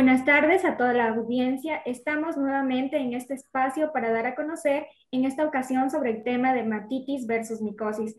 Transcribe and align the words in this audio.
Buenas 0.00 0.24
tardes 0.24 0.64
a 0.64 0.78
toda 0.78 0.94
la 0.94 1.08
audiencia. 1.10 1.76
Estamos 1.84 2.38
nuevamente 2.38 2.96
en 2.96 3.12
este 3.12 3.34
espacio 3.34 3.92
para 3.92 4.10
dar 4.10 4.26
a 4.26 4.34
conocer 4.34 4.86
en 5.10 5.26
esta 5.26 5.44
ocasión 5.44 5.90
sobre 5.90 6.12
el 6.12 6.22
tema 6.22 6.54
de 6.54 6.60
dermatitis 6.60 7.26
versus 7.26 7.60
micosis, 7.60 8.16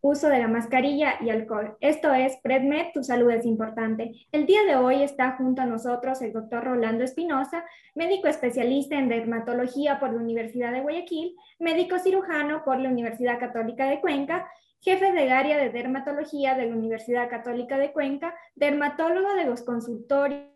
uso 0.00 0.28
de 0.28 0.40
la 0.40 0.48
mascarilla 0.48 1.14
y 1.20 1.30
alcohol. 1.30 1.76
Esto 1.80 2.12
es 2.12 2.36
PredMed, 2.42 2.86
tu 2.92 3.04
salud 3.04 3.30
es 3.30 3.46
importante. 3.46 4.10
El 4.32 4.46
día 4.46 4.64
de 4.64 4.74
hoy 4.74 5.04
está 5.04 5.36
junto 5.36 5.62
a 5.62 5.66
nosotros 5.66 6.20
el 6.22 6.32
doctor 6.32 6.64
Rolando 6.64 7.04
Espinosa, 7.04 7.64
médico 7.94 8.26
especialista 8.26 8.98
en 8.98 9.08
dermatología 9.08 10.00
por 10.00 10.12
la 10.12 10.18
Universidad 10.18 10.72
de 10.72 10.80
Guayaquil, 10.80 11.36
médico 11.60 12.00
cirujano 12.00 12.64
por 12.64 12.80
la 12.80 12.88
Universidad 12.88 13.38
Católica 13.38 13.88
de 13.88 14.00
Cuenca, 14.00 14.48
jefe 14.80 15.12
de 15.12 15.30
área 15.30 15.56
de 15.56 15.70
dermatología 15.70 16.56
de 16.56 16.66
la 16.66 16.74
Universidad 16.74 17.30
Católica 17.30 17.78
de 17.78 17.92
Cuenca, 17.92 18.34
dermatólogo 18.56 19.34
de 19.34 19.44
los 19.44 19.62
consultorios 19.62 20.51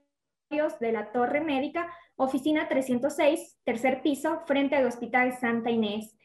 de 0.49 0.93
la 0.93 1.11
Torre 1.11 1.41
Médica, 1.41 1.93
oficina 2.15 2.69
306, 2.69 3.59
tercer 3.65 4.01
piso, 4.01 4.43
frente 4.47 4.77
al 4.77 4.87
Hospital 4.87 5.37
Santa 5.41 5.71
Inés. 5.71 6.17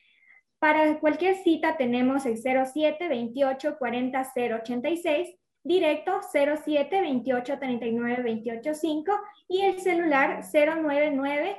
Para 0.59 0.99
cualquier 0.99 1.35
cita 1.38 1.75
tenemos 1.75 2.27
el 2.27 2.38
07 2.38 3.07
28 3.07 3.77
40 3.80 4.31
086, 4.61 5.39
directo 5.63 6.20
07 6.31 7.02
28 7.02 7.57
39 7.59 8.23
28 8.23 8.73
5 8.75 9.11
y 9.47 9.61
el 9.61 9.80
celular 9.80 10.41
099 10.53 11.58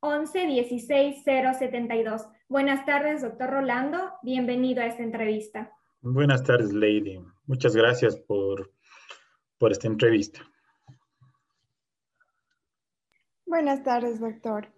11 0.00 0.46
16 0.46 1.22
072. 1.24 2.26
Buenas 2.48 2.84
tardes, 2.84 3.22
doctor 3.22 3.50
Rolando. 3.50 4.14
Bienvenido 4.24 4.82
a 4.82 4.86
esta 4.86 5.04
entrevista. 5.04 5.72
Buenas 6.00 6.42
tardes, 6.42 6.72
Lady. 6.72 7.20
Muchas 7.46 7.76
gracias 7.76 8.16
por, 8.16 8.72
por 9.58 9.70
esta 9.70 9.86
entrevista. 9.86 10.40
Buenas 13.50 13.82
tardes, 13.82 14.20
doctor. 14.20 14.72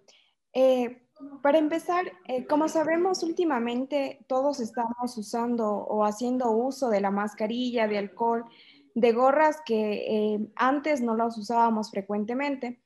Eh, 0.55 1.03
para 1.43 1.59
empezar, 1.59 2.11
eh, 2.27 2.47
como 2.47 2.71
sabemos, 2.71 3.23
últimamente 3.23 4.25
todos 4.29 4.61
estamos 4.61 5.15
usando 5.19 5.69
o 5.69 6.07
haciendo 6.07 6.51
uso 6.53 6.89
de 6.89 7.03
la 7.03 7.11
mascarilla, 7.11 7.87
de 7.87 7.99
alcohol, 7.99 8.47
de 8.95 9.13
gorras 9.13 9.59
que 9.67 10.07
eh, 10.09 10.39
antes 10.57 11.03
no 11.03 11.15
las 11.15 11.37
usábamos 11.37 11.91
frecuentemente. 11.91 12.81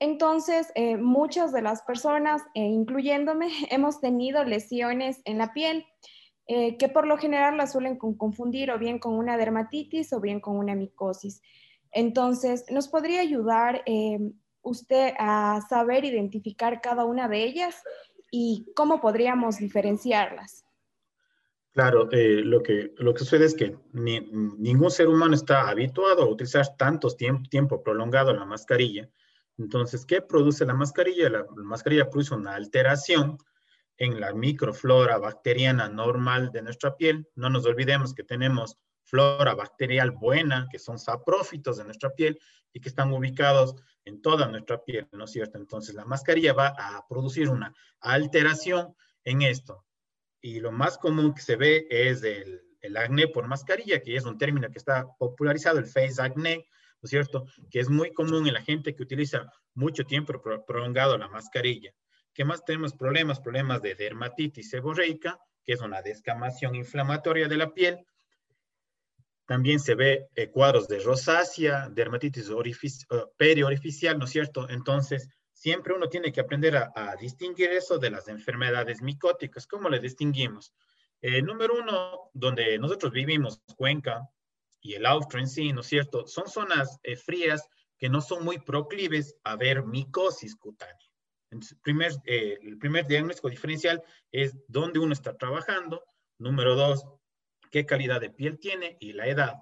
Entonces, 0.00 0.72
muchas 0.98 1.52
de 1.52 1.62
las 1.62 1.82
personas, 1.82 2.42
incluyéndome, 2.54 3.48
hemos 3.70 4.00
tenido 4.00 4.42
lesiones 4.42 5.20
en 5.24 5.38
la 5.38 5.52
piel 5.52 5.86
que 6.48 6.90
por 6.92 7.06
lo 7.06 7.16
general 7.16 7.58
las 7.58 7.72
suelen 7.72 7.96
confundir 7.96 8.72
o 8.72 8.78
bien 8.78 8.98
con 8.98 9.14
una 9.14 9.36
dermatitis 9.36 10.12
o 10.12 10.20
bien 10.20 10.40
con 10.40 10.56
una 10.56 10.74
micosis. 10.74 11.42
Entonces, 11.92 12.64
¿nos 12.70 12.88
podría 12.88 13.20
ayudar 13.20 13.84
usted 14.68 15.14
a 15.18 15.60
saber 15.68 16.04
identificar 16.04 16.80
cada 16.80 17.04
una 17.04 17.28
de 17.28 17.44
ellas 17.44 17.82
y 18.30 18.66
cómo 18.74 19.00
podríamos 19.00 19.58
diferenciarlas? 19.58 20.64
Claro, 21.72 22.10
eh, 22.10 22.42
lo, 22.44 22.62
que, 22.62 22.92
lo 22.96 23.14
que 23.14 23.20
sucede 23.20 23.44
es 23.44 23.54
que 23.54 23.76
ningún 23.92 24.90
ser 24.90 25.08
humano 25.08 25.34
está 25.34 25.68
habituado 25.68 26.22
a 26.22 26.28
utilizar 26.28 26.76
tanto 26.76 27.08
tiempo, 27.10 27.48
tiempo 27.48 27.82
prolongado 27.82 28.32
la 28.32 28.44
mascarilla. 28.44 29.08
Entonces, 29.58 30.04
¿qué 30.04 30.20
produce 30.20 30.64
la 30.64 30.74
mascarilla? 30.74 31.28
La, 31.28 31.38
la 31.38 31.62
mascarilla 31.62 32.10
produce 32.10 32.34
una 32.34 32.54
alteración 32.54 33.38
en 33.96 34.20
la 34.20 34.32
microflora 34.32 35.18
bacteriana 35.18 35.88
normal 35.88 36.50
de 36.52 36.62
nuestra 36.62 36.96
piel. 36.96 37.28
No 37.34 37.50
nos 37.50 37.66
olvidemos 37.66 38.14
que 38.14 38.24
tenemos 38.24 38.78
flora 39.08 39.54
bacterial 39.54 40.10
buena, 40.10 40.68
que 40.70 40.78
son 40.78 40.98
saprófitos 40.98 41.78
de 41.78 41.84
nuestra 41.84 42.10
piel 42.10 42.38
y 42.72 42.80
que 42.80 42.88
están 42.88 43.12
ubicados 43.12 43.74
en 44.04 44.20
toda 44.20 44.46
nuestra 44.48 44.84
piel, 44.84 45.08
¿no 45.12 45.24
es 45.24 45.32
cierto? 45.32 45.58
Entonces 45.58 45.94
la 45.94 46.04
mascarilla 46.04 46.52
va 46.52 46.68
a 46.68 47.06
producir 47.08 47.48
una 47.48 47.74
alteración 48.00 48.94
en 49.24 49.42
esto. 49.42 49.84
Y 50.40 50.60
lo 50.60 50.72
más 50.72 50.98
común 50.98 51.34
que 51.34 51.40
se 51.40 51.56
ve 51.56 51.86
es 51.90 52.22
el, 52.22 52.62
el 52.80 52.96
acné 52.96 53.28
por 53.28 53.48
mascarilla, 53.48 54.00
que 54.02 54.14
es 54.16 54.24
un 54.24 54.38
término 54.38 54.70
que 54.70 54.78
está 54.78 55.06
popularizado, 55.18 55.78
el 55.78 55.86
face 55.86 56.20
acné, 56.20 56.66
¿no 57.00 57.06
es 57.06 57.10
cierto? 57.10 57.46
Que 57.70 57.80
es 57.80 57.88
muy 57.88 58.12
común 58.12 58.46
en 58.46 58.54
la 58.54 58.62
gente 58.62 58.94
que 58.94 59.02
utiliza 59.02 59.50
mucho 59.74 60.04
tiempo 60.04 60.40
prolongado 60.66 61.16
la 61.16 61.28
mascarilla. 61.28 61.92
¿Qué 62.34 62.44
más 62.44 62.64
tenemos 62.64 62.92
problemas? 62.92 63.40
Problemas 63.40 63.80
de 63.82 63.94
dermatitis 63.94 64.70
seborreica, 64.70 65.40
que 65.64 65.72
es 65.72 65.80
una 65.80 66.02
descamación 66.02 66.74
inflamatoria 66.74 67.48
de 67.48 67.56
la 67.56 67.72
piel, 67.72 68.06
también 69.48 69.80
se 69.80 69.94
ve 69.94 70.28
eh, 70.34 70.50
cuadros 70.50 70.88
de 70.88 70.98
rosácea, 70.98 71.88
dermatitis 71.88 72.50
uh, 72.50 72.62
periorificial, 73.38 74.18
¿no 74.18 74.26
es 74.26 74.30
cierto? 74.30 74.68
Entonces, 74.68 75.26
siempre 75.54 75.94
uno 75.94 76.10
tiene 76.10 76.30
que 76.30 76.42
aprender 76.42 76.76
a, 76.76 77.16
distinguir 77.18 77.70
eso 77.70 77.98
de 77.98 78.10
las 78.10 78.28
enfermedades 78.28 79.00
micóticas. 79.00 79.66
¿Cómo 79.66 79.88
le 79.88 80.00
distinguimos? 80.00 80.74
Eh, 81.22 81.40
número 81.40 81.78
uno, 81.80 82.30
donde 82.34 82.78
nosotros 82.78 83.10
vivimos, 83.10 83.62
Cuenca 83.74 84.28
y 84.82 84.92
el 84.92 85.06
Austro 85.06 85.40
en 85.40 85.48
sí, 85.48 85.72
¿no 85.72 85.80
es 85.80 85.86
cierto? 85.86 86.26
Son 86.26 86.46
zonas 86.46 86.98
eh, 87.02 87.16
frías 87.16 87.66
que 87.96 88.10
no 88.10 88.20
son 88.20 88.44
muy 88.44 88.58
proclives 88.58 89.34
a 89.44 89.56
ver 89.56 89.82
micosis 89.82 90.56
cutánea. 90.56 91.08
Entonces, 91.50 91.78
el 92.26 92.76
primer 92.76 93.06
diagnóstico 93.06 93.48
diferencial 93.48 94.02
es 94.30 94.54
dónde 94.68 94.98
uno 94.98 95.14
está 95.14 95.38
trabajando. 95.38 96.04
Número 96.36 96.76
dos, 96.76 97.02
qué 97.70 97.86
calidad 97.86 98.20
de 98.20 98.30
piel 98.30 98.58
tiene 98.58 98.96
y 99.00 99.12
la 99.12 99.26
edad. 99.26 99.54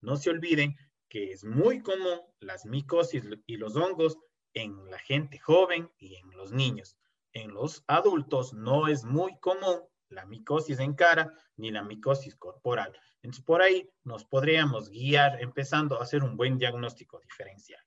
No 0.00 0.16
se 0.16 0.30
olviden 0.30 0.76
que 1.08 1.32
es 1.32 1.44
muy 1.44 1.80
común 1.80 2.20
las 2.40 2.66
micosis 2.66 3.24
y 3.46 3.56
los 3.56 3.76
hongos 3.76 4.18
en 4.54 4.90
la 4.90 4.98
gente 4.98 5.38
joven 5.38 5.90
y 5.98 6.16
en 6.16 6.30
los 6.30 6.52
niños. 6.52 6.96
En 7.32 7.52
los 7.52 7.84
adultos 7.86 8.54
no 8.54 8.88
es 8.88 9.04
muy 9.04 9.38
común 9.38 9.80
la 10.08 10.24
micosis 10.24 10.78
en 10.78 10.94
cara 10.94 11.32
ni 11.56 11.70
la 11.70 11.82
micosis 11.82 12.36
corporal. 12.36 12.92
Entonces, 13.22 13.44
por 13.44 13.60
ahí 13.60 13.90
nos 14.04 14.24
podríamos 14.24 14.88
guiar 14.88 15.40
empezando 15.42 15.98
a 15.98 16.02
hacer 16.02 16.22
un 16.22 16.36
buen 16.36 16.58
diagnóstico 16.58 17.18
diferencial. 17.20 17.80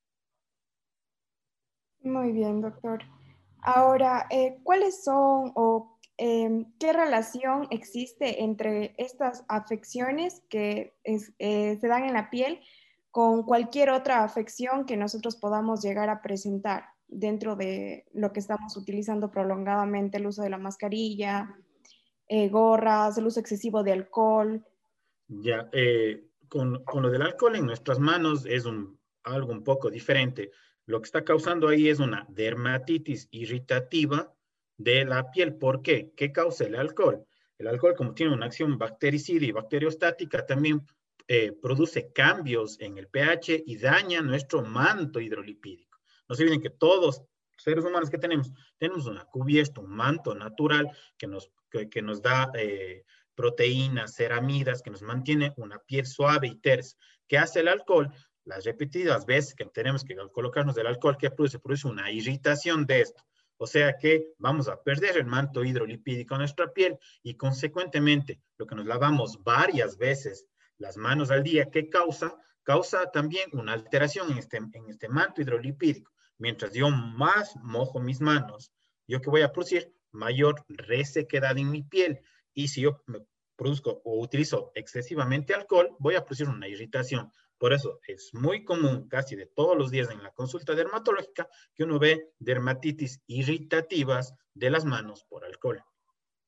Muy 2.02 2.32
bien, 2.32 2.62
doctor. 2.62 3.04
Ahora, 3.62 4.28
eh, 4.30 4.58
¿cuáles 4.64 5.04
son 5.04 5.52
o 5.56 5.99
Em, 6.22 6.66
¿qué 6.78 6.92
relación 6.92 7.68
existe 7.72 8.44
entre 8.44 8.94
estas 8.98 9.46
afecciones 9.48 10.44
que 10.50 10.94
eh, 11.06 11.78
se 11.80 11.88
dan 11.88 12.04
en 12.04 12.14
la 12.14 12.30
piel 12.30 12.60
con 13.10 13.44
cualquier 13.44 13.90
otra 13.90 14.26
afección 14.26 14.86
que 14.86 14.98
nosotros 14.98 15.38
podamos 15.38 15.82
llegar 15.82 16.10
a 16.10 16.22
presentar 16.22 16.88
dentro 17.08 17.56
de 17.56 18.06
lo 18.12 18.34
que 18.34 18.42
estamos 18.42 18.76
utilizando 18.76 19.32
prolongadamente, 19.32 20.18
el 20.18 20.28
uso 20.28 20.42
de 20.42 20.50
la 20.50 20.58
mascarilla, 20.58 21.56
eh, 22.28 22.50
gorras, 22.50 23.18
el 23.18 23.26
uso 23.26 23.40
excesivo 23.40 23.82
de 23.82 23.94
alcohol? 23.94 24.62
Ya, 25.30 25.70
eh, 25.72 26.32
con, 26.50 26.84
con, 26.84 27.02
lo 27.02 27.12
del 27.12 27.22
alcohol 27.22 27.56
en 27.56 27.66
nuestras 27.66 27.98
manos 27.98 28.46
es 28.46 28.66
un, 28.66 29.00
algo 29.24 29.54
un 29.54 29.64
poco 29.64 29.90
diferente. 29.90 30.52
Lo 30.86 31.00
que 31.00 31.06
está 31.06 31.24
causando 31.24 31.70
ahí 31.70 31.88
es 31.88 32.02
una 32.02 32.26
dermatitis 32.28 33.30
irritativa 33.32 34.34
de 34.80 35.06
la 35.06 35.30
piel. 35.30 35.56
¿Por 35.56 35.84
qué? 35.84 36.12
¿Qué 36.16 36.32
causa 36.32 36.64
el 36.66 36.76
alcohol? 36.76 37.24
El 37.60 37.68
alcohol, 37.68 37.94
como 37.96 38.14
tiene 38.14 38.34
una 38.34 38.48
acción 38.48 38.78
bactericida 38.78 39.46
y 39.46 39.52
bacteriostática, 39.52 40.46
también 40.46 40.82
eh, 41.28 41.52
produce 41.52 42.12
cambios 42.12 42.80
en 42.80 42.98
el 42.98 43.08
pH 43.08 43.64
y 43.68 43.78
daña 43.78 44.22
nuestro 44.22 44.64
manto 44.64 45.20
hidrolipídico. 45.20 46.00
No 46.28 46.36
se 46.36 46.44
olviden 46.44 46.62
que 46.62 46.70
todos 46.70 47.22
seres 47.58 47.84
humanos 47.84 48.10
que 48.10 48.18
tenemos, 48.18 48.52
tenemos 48.78 49.06
una 49.06 49.26
cubierta, 49.26 49.82
un 49.82 49.92
manto 49.92 50.34
natural 50.34 50.90
que 51.18 51.28
nos, 51.28 51.52
que, 51.70 52.02
nos 52.02 52.22
da 52.22 52.50
eh, 52.56 53.04
proteínas, 53.36 54.16
ceramidas, 54.16 54.82
que 54.82 54.92
nos 54.92 55.02
mantiene 55.02 55.54
una 55.58 55.80
piel 55.80 56.06
suave 56.06 56.48
y 56.48 56.56
tersa. 56.56 56.98
¿Qué 57.28 57.38
hace 57.38 57.60
el 57.60 57.68
alcohol? 57.68 58.12
Las 58.46 58.64
repetidas 58.64 59.26
veces 59.26 59.54
que 59.54 59.66
tenemos 59.66 60.06
que 60.06 60.16
colocarnos 60.32 60.78
el 60.78 60.88
alcohol, 60.88 61.18
¿qué 61.20 61.30
produce? 61.30 61.60
Produce 61.60 61.88
una 61.88 62.10
irritación 62.10 62.86
de 62.86 63.02
esto. 63.02 63.22
O 63.62 63.68
sea 63.68 63.98
que 63.98 64.34
vamos 64.38 64.70
a 64.70 64.82
perder 64.82 65.18
el 65.18 65.26
manto 65.26 65.66
hidrolipídico 65.66 66.34
en 66.34 66.40
nuestra 66.40 66.72
piel 66.72 66.98
y 67.22 67.36
consecuentemente 67.36 68.42
lo 68.58 68.66
que 68.66 68.76
nos 68.76 68.86
lavamos 68.86 69.44
varias 69.44 69.98
veces 69.98 70.48
las 70.78 70.96
manos 70.96 71.30
al 71.30 71.44
día, 71.44 71.70
¿qué 71.70 71.90
causa? 71.90 72.38
Causa 72.64 73.12
también 73.12 73.50
una 73.52 73.74
alteración 73.74 74.32
en 74.32 74.38
este, 74.38 74.58
en 74.58 74.88
este 74.88 75.10
manto 75.10 75.42
hidrolipídico. 75.42 76.10
Mientras 76.38 76.74
yo 76.74 76.90
más 76.90 77.54
mojo 77.58 78.00
mis 78.00 78.22
manos, 78.22 78.72
yo 79.08 79.20
que 79.20 79.30
voy 79.30 79.42
a 79.42 79.52
producir 79.52 79.94
mayor 80.12 80.64
resequedad 80.70 81.58
en 81.58 81.70
mi 81.70 81.84
piel. 81.84 82.22
Y 82.54 82.70
si 82.70 82.82
yo 82.82 83.04
produzco 83.58 84.02
o 84.06 84.22
utilizo 84.22 84.72
excesivamente 84.74 85.54
alcohol, 85.54 85.98
voy 86.00 86.16
a 86.16 86.24
producir 86.24 86.48
una 86.48 86.70
irritación. 86.70 87.30
Por 87.60 87.74
eso 87.74 88.00
es 88.08 88.34
muy 88.34 88.64
común, 88.64 89.10
casi 89.10 89.36
de 89.36 89.46
todos 89.46 89.78
los 89.78 89.92
días 89.92 90.10
en 90.10 90.24
la 90.24 90.32
consulta 90.32 90.74
dermatológica, 90.74 91.50
que 91.76 91.84
uno 91.84 92.00
ve 92.00 92.32
dermatitis 92.40 93.22
irritativas 93.28 94.34
de 94.54 94.70
las 94.70 94.86
manos 94.86 95.26
por 95.26 95.44
alcohol. 95.44 95.84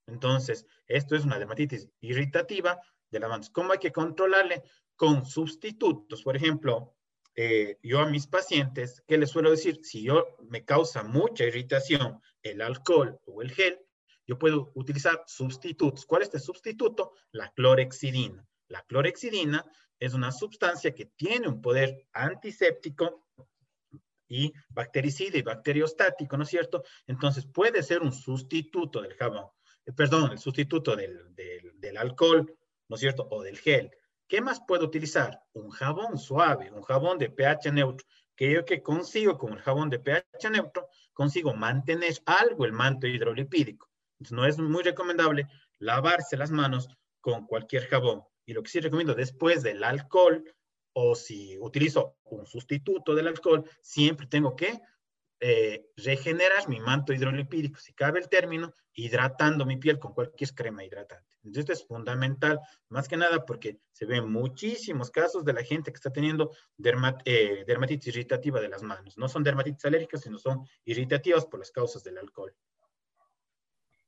Entonces, 0.08 0.66
esto 0.88 1.16
es 1.16 1.26
una 1.26 1.38
dermatitis 1.38 1.90
irritativa 2.00 2.80
de 3.10 3.20
las 3.20 3.30
manos. 3.30 3.50
¿Cómo 3.50 3.74
hay 3.74 3.80
que 3.80 3.92
controlarle? 3.92 4.64
Con 4.96 5.26
sustitutos. 5.26 6.24
Por 6.24 6.38
ejemplo, 6.38 6.96
eh, 7.36 7.78
yo 7.84 8.00
a 8.00 8.10
mis 8.10 8.28
pacientes, 8.28 9.04
¿qué 9.06 9.18
les 9.18 9.32
suelo 9.32 9.52
decir? 9.52 9.80
Si 9.84 10.04
yo 10.04 10.38
me 10.48 10.64
causa 10.64 11.04
mucha 11.04 11.44
irritación 11.44 12.22
el 12.42 12.62
alcohol 12.62 13.20
o 13.26 13.42
el 13.42 13.52
gel, 13.52 13.80
yo 14.26 14.40
puedo 14.40 14.72
utilizar 14.76 15.24
sustitutos. 15.28 16.06
¿Cuál 16.06 16.22
es 16.22 16.30
este 16.30 16.40
sustituto? 16.40 17.16
La 17.32 17.52
clorexidina. 17.52 18.48
La 18.72 18.84
clorexidina 18.84 19.66
es 20.00 20.14
una 20.14 20.32
sustancia 20.32 20.96
que 20.96 21.06
tiene 21.06 21.50
un 21.50 21.62
poder 21.62 22.08
antiséptico 22.14 23.26
y 24.30 24.54
bactericida 24.70 25.38
y 25.38 25.42
bacteriostático, 25.42 26.38
¿no 26.38 26.44
es 26.44 26.50
cierto? 26.50 26.82
Entonces 27.06 27.46
puede 27.46 27.84
ser 27.84 28.02
un 28.02 28.14
sustituto 28.14 29.02
del 29.02 29.14
jabón, 29.16 29.48
eh, 29.86 29.92
perdón, 29.92 30.32
el 30.32 30.40
sustituto 30.40 30.96
del, 30.96 31.98
alcohol, 31.98 32.58
¿no 32.88 32.96
es 32.96 33.02
cierto? 33.02 33.28
O 33.30 33.44
del 33.44 33.58
gel. 33.58 33.92
¿Qué 34.26 34.40
más 34.40 34.62
puedo 34.66 34.86
utilizar? 34.86 35.44
Un 35.52 35.70
jabón 35.72 36.18
suave, 36.18 36.72
un 36.72 36.82
jabón 36.82 37.18
de 37.18 37.30
pH 37.30 37.74
neutro, 37.74 38.08
que 38.38 38.54
yo 38.54 38.64
que 38.64 38.82
consigo 38.82 39.38
con 39.38 39.52
el 39.52 39.60
jabón 39.60 39.90
de 39.90 40.00
pH 40.00 40.50
neutro, 40.50 40.88
consigo 41.12 41.54
mantener 41.54 42.14
algo 42.26 42.64
el 42.64 42.72
manto 42.72 43.06
hidrolipídico. 43.06 43.90
No 44.30 44.46
es 44.46 44.58
muy 44.58 44.82
recomendable 44.82 45.50
lavarse 45.78 46.38
las 46.38 46.52
manos 46.52 46.88
con 47.20 47.46
cualquier 47.46 47.88
jabón. 47.88 48.24
Y 48.46 48.54
lo 48.54 48.64
que 48.64 48.70
sí 48.70 48.80
recomiendo 48.80 49.14
después 49.14 49.64
del 49.64 49.84
alcohol, 49.84 50.44
o 50.94 51.16
si 51.16 51.58
utilizo 51.60 52.18
un 52.26 52.46
sustituto 52.46 53.16
del 53.16 53.28
alcohol, 53.28 53.70
siempre 53.82 54.28
tengo 54.28 54.56
que 54.56 54.80
eh, 55.40 55.88
regenerar 55.98 56.70
mi 56.70 56.80
manto 56.80 57.14
hidrolipídico, 57.14 57.80
si 57.80 57.94
cabe 57.94 58.20
el 58.20 58.30
término, 58.30 58.76
hidratando 58.94 59.66
mi 59.66 59.78
piel 59.78 59.98
con 59.98 60.14
cualquier 60.14 60.54
crema 60.54 60.84
hidratante. 60.84 61.32
Entonces, 61.38 61.62
esto 61.62 61.74
es 61.74 61.88
fundamental, 61.88 62.60
más 62.90 63.08
que 63.08 63.18
nada 63.18 63.44
porque 63.46 63.80
se 63.92 64.06
ven 64.06 64.32
muchísimos 64.32 65.10
casos 65.10 65.44
de 65.44 65.54
la 65.54 65.64
gente 65.64 65.92
que 65.92 65.96
está 65.96 66.12
teniendo 66.12 66.52
eh, 67.26 67.64
dermatitis 67.66 68.08
irritativa 68.10 68.60
de 68.62 68.70
las 68.70 68.84
manos. 68.84 69.18
No 69.18 69.28
son 69.28 69.44
dermatitis 69.44 69.84
alérgicas, 69.86 70.22
sino 70.22 70.38
son 70.38 70.64
irritativas 70.86 71.48
por 71.48 71.60
las 71.60 71.72
causas 71.72 72.04
del 72.04 72.20
alcohol. 72.20 72.54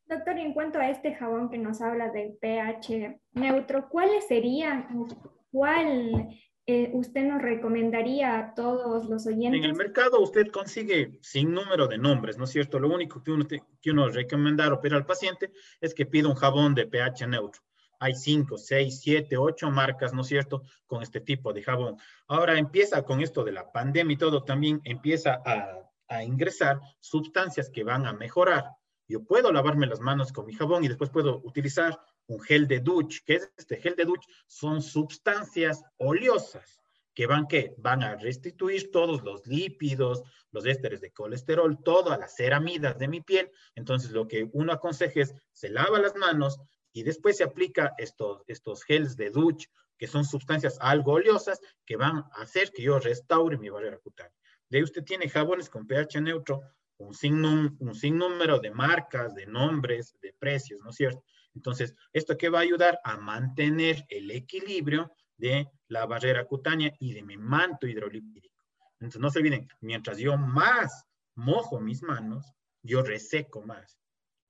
Doctor, 0.05 0.37
en 0.37 0.53
cuanto 0.53 0.79
a 0.79 0.89
este 0.89 1.15
jabón 1.15 1.49
que 1.49 1.57
nos 1.57 1.81
habla 1.81 2.09
del 2.09 2.33
pH 2.33 3.19
neutro, 3.33 3.87
¿cuáles 3.89 4.27
serían, 4.27 5.07
cuál 5.51 6.29
eh, 6.65 6.91
usted 6.93 7.23
nos 7.23 7.41
recomendaría 7.41 8.37
a 8.37 8.53
todos 8.53 9.09
los 9.09 9.25
oyentes? 9.25 9.63
En 9.63 9.69
el 9.69 9.75
mercado 9.75 10.19
usted 10.21 10.47
consigue 10.51 11.19
sin 11.21 11.53
número 11.53 11.87
de 11.87 11.97
nombres, 11.97 12.37
¿no 12.37 12.43
es 12.43 12.51
cierto? 12.51 12.79
Lo 12.79 12.93
único 12.93 13.23
que 13.23 13.31
uno, 13.31 13.45
que 13.47 13.91
uno 13.91 14.09
recomendar 14.09 14.73
o 14.73 14.79
al 14.83 15.05
paciente 15.05 15.51
es 15.79 15.93
que 15.93 16.05
pida 16.05 16.27
un 16.27 16.35
jabón 16.35 16.75
de 16.75 16.85
pH 16.85 17.27
neutro. 17.27 17.61
Hay 17.99 18.13
cinco, 18.15 18.57
seis, 18.57 18.99
siete, 18.99 19.37
ocho 19.37 19.71
marcas, 19.71 20.13
¿no 20.13 20.21
es 20.21 20.27
cierto?, 20.27 20.63
con 20.85 21.01
este 21.01 21.21
tipo 21.21 21.53
de 21.53 21.63
jabón. 21.63 21.95
Ahora 22.27 22.57
empieza 22.57 23.03
con 23.03 23.21
esto 23.21 23.45
de 23.45 23.53
la 23.53 23.71
pandemia 23.71 24.13
y 24.13 24.17
todo, 24.17 24.43
también 24.43 24.81
empieza 24.83 25.41
a, 25.45 25.89
a 26.09 26.23
ingresar 26.23 26.81
sustancias 26.99 27.69
que 27.69 27.85
van 27.85 28.05
a 28.05 28.11
mejorar. 28.11 28.65
Yo 29.13 29.23
puedo 29.23 29.51
lavarme 29.51 29.85
las 29.85 29.99
manos 29.99 30.33
con 30.33 30.47
mi 30.47 30.55
jabón 30.55 30.83
y 30.83 30.87
después 30.87 31.11
puedo 31.11 31.39
utilizar 31.43 31.99
un 32.25 32.41
gel 32.41 32.67
de 32.67 32.79
douche. 32.79 33.21
¿Qué 33.23 33.35
es 33.35 33.53
este 33.55 33.77
gel 33.77 33.95
de 33.95 34.05
douche? 34.05 34.27
Son 34.47 34.81
sustancias 34.81 35.83
oleosas 35.97 36.81
que 37.13 37.27
van, 37.27 37.47
¿qué? 37.47 37.75
van 37.77 38.01
a 38.01 38.15
restituir 38.15 38.89
todos 38.89 39.21
los 39.21 39.45
lípidos, 39.45 40.23
los 40.49 40.65
ésteres 40.65 40.99
de 40.99 41.11
colesterol, 41.11 41.77
todas 41.83 42.17
las 42.17 42.35
ceramidas 42.35 42.97
de 42.97 43.07
mi 43.07 43.21
piel. 43.21 43.51
Entonces, 43.75 44.09
lo 44.09 44.27
que 44.27 44.49
uno 44.51 44.73
aconseja 44.73 45.21
es, 45.21 45.35
se 45.51 45.69
lava 45.69 45.99
las 45.99 46.15
manos 46.15 46.59
y 46.91 47.03
después 47.03 47.37
se 47.37 47.43
aplica 47.43 47.93
estos, 47.99 48.41
estos 48.47 48.83
gels 48.83 49.15
de 49.15 49.29
douche, 49.29 49.69
que 49.95 50.07
son 50.07 50.25
sustancias 50.25 50.79
algo 50.81 51.11
oleosas, 51.11 51.61
que 51.85 51.97
van 51.97 52.17
a 52.17 52.41
hacer 52.41 52.71
que 52.71 52.81
yo 52.81 52.97
restaure 52.97 53.59
mi 53.59 53.69
barrera 53.69 53.99
cutánea. 53.99 54.33
De 54.69 54.79
ahí 54.79 54.83
usted 54.83 55.03
tiene 55.03 55.29
jabones 55.29 55.69
con 55.69 55.85
pH 55.85 56.19
neutro, 56.19 56.63
un, 57.03 57.13
sin, 57.13 57.43
un 57.43 57.95
sinnúmero 57.95 58.59
de 58.59 58.71
marcas, 58.71 59.35
de 59.35 59.45
nombres, 59.45 60.15
de 60.21 60.33
precios, 60.33 60.79
¿no 60.81 60.89
es 60.89 60.95
cierto? 60.95 61.23
Entonces, 61.55 61.95
¿esto 62.11 62.37
qué 62.37 62.49
va 62.49 62.59
a 62.59 62.63
ayudar? 62.63 62.99
A 63.03 63.17
mantener 63.17 64.05
el 64.09 64.31
equilibrio 64.31 65.11
de 65.37 65.69
la 65.87 66.05
barrera 66.05 66.45
cutánea 66.45 66.93
y 66.99 67.13
de 67.13 67.23
mi 67.23 67.37
manto 67.37 67.87
hidrolipídico. 67.87 68.63
Entonces, 68.99 69.21
no 69.21 69.29
se 69.29 69.39
olviden, 69.39 69.67
mientras 69.81 70.17
yo 70.17 70.37
más 70.37 71.05
mojo 71.35 71.79
mis 71.79 72.01
manos, 72.01 72.53
yo 72.81 73.01
reseco 73.01 73.61
más. 73.61 73.99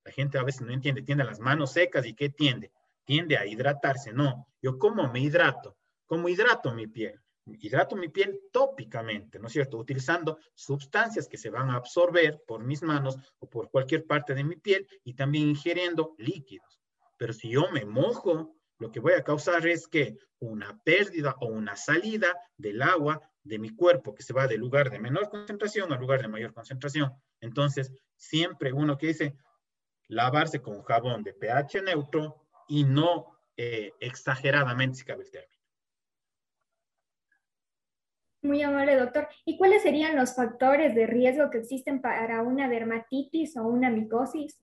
La 0.04 0.12
gente 0.12 0.38
a 0.38 0.44
veces 0.44 0.62
no 0.62 0.74
entiende, 0.74 1.02
tiende 1.02 1.24
las 1.24 1.40
manos 1.40 1.72
secas 1.72 2.06
y 2.06 2.14
¿qué 2.14 2.30
tiende? 2.30 2.72
Tiende 3.06 3.38
a 3.38 3.46
hidratarse. 3.46 4.14
No, 4.14 4.48
yo 4.62 4.78
como 4.78 5.12
me 5.12 5.20
hidrato, 5.20 5.78
como 6.06 6.30
hidrato 6.30 6.74
mi 6.74 6.88
piel. 6.88 7.20
Hidrato 7.46 7.96
mi 7.96 8.08
piel 8.08 8.40
tópicamente, 8.52 9.38
¿no 9.38 9.48
es 9.48 9.54
cierto? 9.54 9.78
Utilizando 9.78 10.38
sustancias 10.56 11.28
que 11.28 11.38
se 11.38 11.50
van 11.50 11.70
a 11.70 11.76
absorber 11.76 12.42
por 12.48 12.64
mis 12.64 12.82
manos 12.82 13.18
o 13.40 13.50
por 13.50 13.70
cualquier 13.70 14.06
parte 14.06 14.34
de 14.34 14.44
mi 14.44 14.56
piel 14.56 14.88
y 15.04 15.14
también 15.14 15.50
ingiriendo 15.50 16.16
líquidos. 16.18 16.80
Pero 17.18 17.34
si 17.34 17.50
yo 17.50 17.70
me 17.72 17.86
mojo, 17.86 18.56
lo 18.80 18.92
que 18.92 19.00
voy 19.00 19.14
a 19.14 19.24
causar 19.24 19.68
es 19.68 19.88
que 19.88 20.18
una 20.40 20.80
pérdida 20.84 21.36
o 21.40 21.48
una 21.48 21.76
salida 21.76 22.34
del 22.58 22.82
agua 22.82 23.22
de 23.44 23.60
mi 23.60 23.70
cuerpo 23.70 24.16
que 24.16 24.24
se 24.24 24.34
va 24.34 24.48
del 24.48 24.60
lugar 24.60 24.90
de 24.90 25.00
menor 25.00 25.30
concentración 25.30 25.92
al 25.92 26.00
lugar 26.00 26.22
de 26.22 26.28
mayor 26.28 26.54
concentración. 26.54 27.12
Entonces, 27.42 27.92
siempre 28.16 28.72
uno 28.72 28.98
que 28.98 29.08
dice 29.08 29.36
lavarse 30.08 30.62
con 30.62 30.82
jabón 30.84 31.24
de 31.24 31.34
pH 31.34 31.82
neutro 31.82 32.48
y 32.68 32.84
no 32.84 33.38
eh, 33.58 33.92
exageradamente 34.00 35.00
si 35.00 35.06
cabe 35.06 35.24
el 35.24 35.32
término. 35.32 35.53
Muy 38.44 38.62
amable, 38.62 38.98
doctor. 38.98 39.30
¿Y 39.46 39.58
cuáles 39.58 39.84
serían 39.84 40.18
los 40.18 40.36
factores 40.36 40.94
de 40.94 41.08
riesgo 41.08 41.50
que 41.50 41.60
existen 41.60 42.02
para 42.02 42.42
una 42.42 42.68
dermatitis 42.68 43.56
o 43.56 43.64
una 43.64 43.90
micosis? 43.90 44.62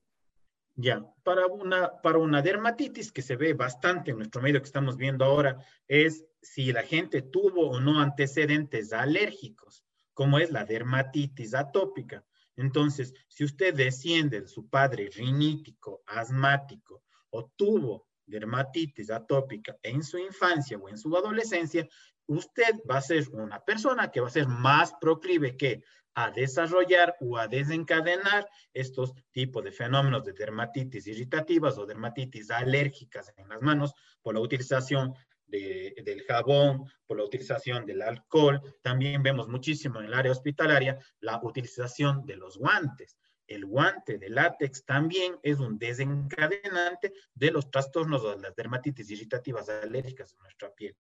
Ya, 0.75 1.03
para 1.23 1.47
una, 1.47 1.99
para 2.01 2.19
una 2.19 2.43
dermatitis 2.43 3.11
que 3.11 3.23
se 3.23 3.35
ve 3.35 3.53
bastante 3.53 4.11
en 4.11 4.17
nuestro 4.17 4.41
medio 4.41 4.61
que 4.61 4.67
estamos 4.67 4.97
viendo 4.97 5.25
ahora, 5.25 5.57
es 5.87 6.25
si 6.43 6.71
la 6.71 6.83
gente 6.83 7.23
tuvo 7.23 7.71
o 7.71 7.79
no 7.79 7.99
antecedentes 7.99 8.93
alérgicos, 8.93 9.83
como 10.13 10.37
es 10.37 10.51
la 10.51 10.63
dermatitis 10.63 11.55
atópica. 11.55 12.23
Entonces, 12.55 13.15
si 13.27 13.43
usted 13.43 13.73
desciende 13.73 14.41
de 14.41 14.47
su 14.47 14.69
padre 14.69 15.09
rinítico, 15.11 16.03
asmático, 16.05 17.03
o 17.31 17.49
tuvo 17.55 18.07
dermatitis 18.25 19.09
atópica 19.09 19.77
en 19.83 20.03
su 20.03 20.17
infancia 20.17 20.77
o 20.77 20.87
en 20.87 20.97
su 20.97 21.15
adolescencia, 21.15 21.87
usted 22.27 22.79
va 22.89 22.97
a 22.97 23.01
ser 23.01 23.27
una 23.33 23.59
persona 23.63 24.11
que 24.11 24.21
va 24.21 24.27
a 24.27 24.31
ser 24.31 24.47
más 24.47 24.93
proclive 24.99 25.57
que 25.57 25.83
a 26.13 26.29
desarrollar 26.31 27.15
o 27.21 27.37
a 27.37 27.47
desencadenar 27.47 28.47
estos 28.73 29.13
tipos 29.31 29.63
de 29.63 29.71
fenómenos 29.71 30.25
de 30.25 30.33
dermatitis 30.33 31.07
irritativas 31.07 31.77
o 31.77 31.85
dermatitis 31.85 32.51
alérgicas 32.51 33.31
en 33.37 33.47
las 33.47 33.61
manos 33.61 33.93
por 34.21 34.33
la 34.33 34.41
utilización 34.41 35.13
del 35.47 36.23
jabón, 36.27 36.85
por 37.05 37.17
la 37.17 37.25
utilización 37.25 37.85
del 37.85 38.01
alcohol. 38.01 38.61
También 38.81 39.21
vemos 39.21 39.49
muchísimo 39.49 39.99
en 39.99 40.05
el 40.05 40.13
área 40.13 40.31
hospitalaria 40.31 40.97
la 41.19 41.41
utilización 41.43 42.25
de 42.25 42.37
los 42.37 42.57
guantes. 42.57 43.17
El 43.47 43.65
guante 43.65 44.17
de 44.17 44.29
látex 44.29 44.85
también 44.85 45.37
es 45.43 45.59
un 45.59 45.77
desencadenante 45.77 47.11
de 47.35 47.51
los 47.51 47.69
trastornos 47.69 48.23
de 48.23 48.41
las 48.41 48.55
dermatitis 48.55 49.09
irritativas 49.11 49.67
alérgicas 49.67 50.31
en 50.33 50.39
nuestra 50.39 50.71
piel 50.73 50.95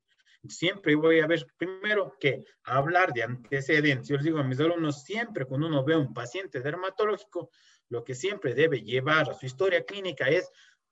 siempre 0.47 0.95
voy 0.95 1.19
a 1.19 1.27
ver, 1.27 1.45
primero 1.57 2.15
que 2.19 2.43
hablar 2.63 3.13
de 3.13 3.23
antecedentes. 3.23 4.07
Yo 4.07 4.15
les 4.15 4.25
digo 4.25 4.39
a 4.39 4.43
mis 4.43 4.59
alumnos, 4.59 5.03
siempre 5.03 5.45
cuando 5.45 5.67
uno 5.67 5.83
ve 5.83 5.95
a 5.95 5.97
un 5.97 6.13
paciente 6.13 6.61
dermatológico, 6.61 7.49
lo 7.89 8.03
que 8.03 8.15
siempre 8.15 8.53
debe 8.53 8.81
llevar 8.81 9.29
a 9.29 9.33
su 9.33 9.45
historia 9.45 9.83
clínica 9.83 10.29
es 10.29 10.49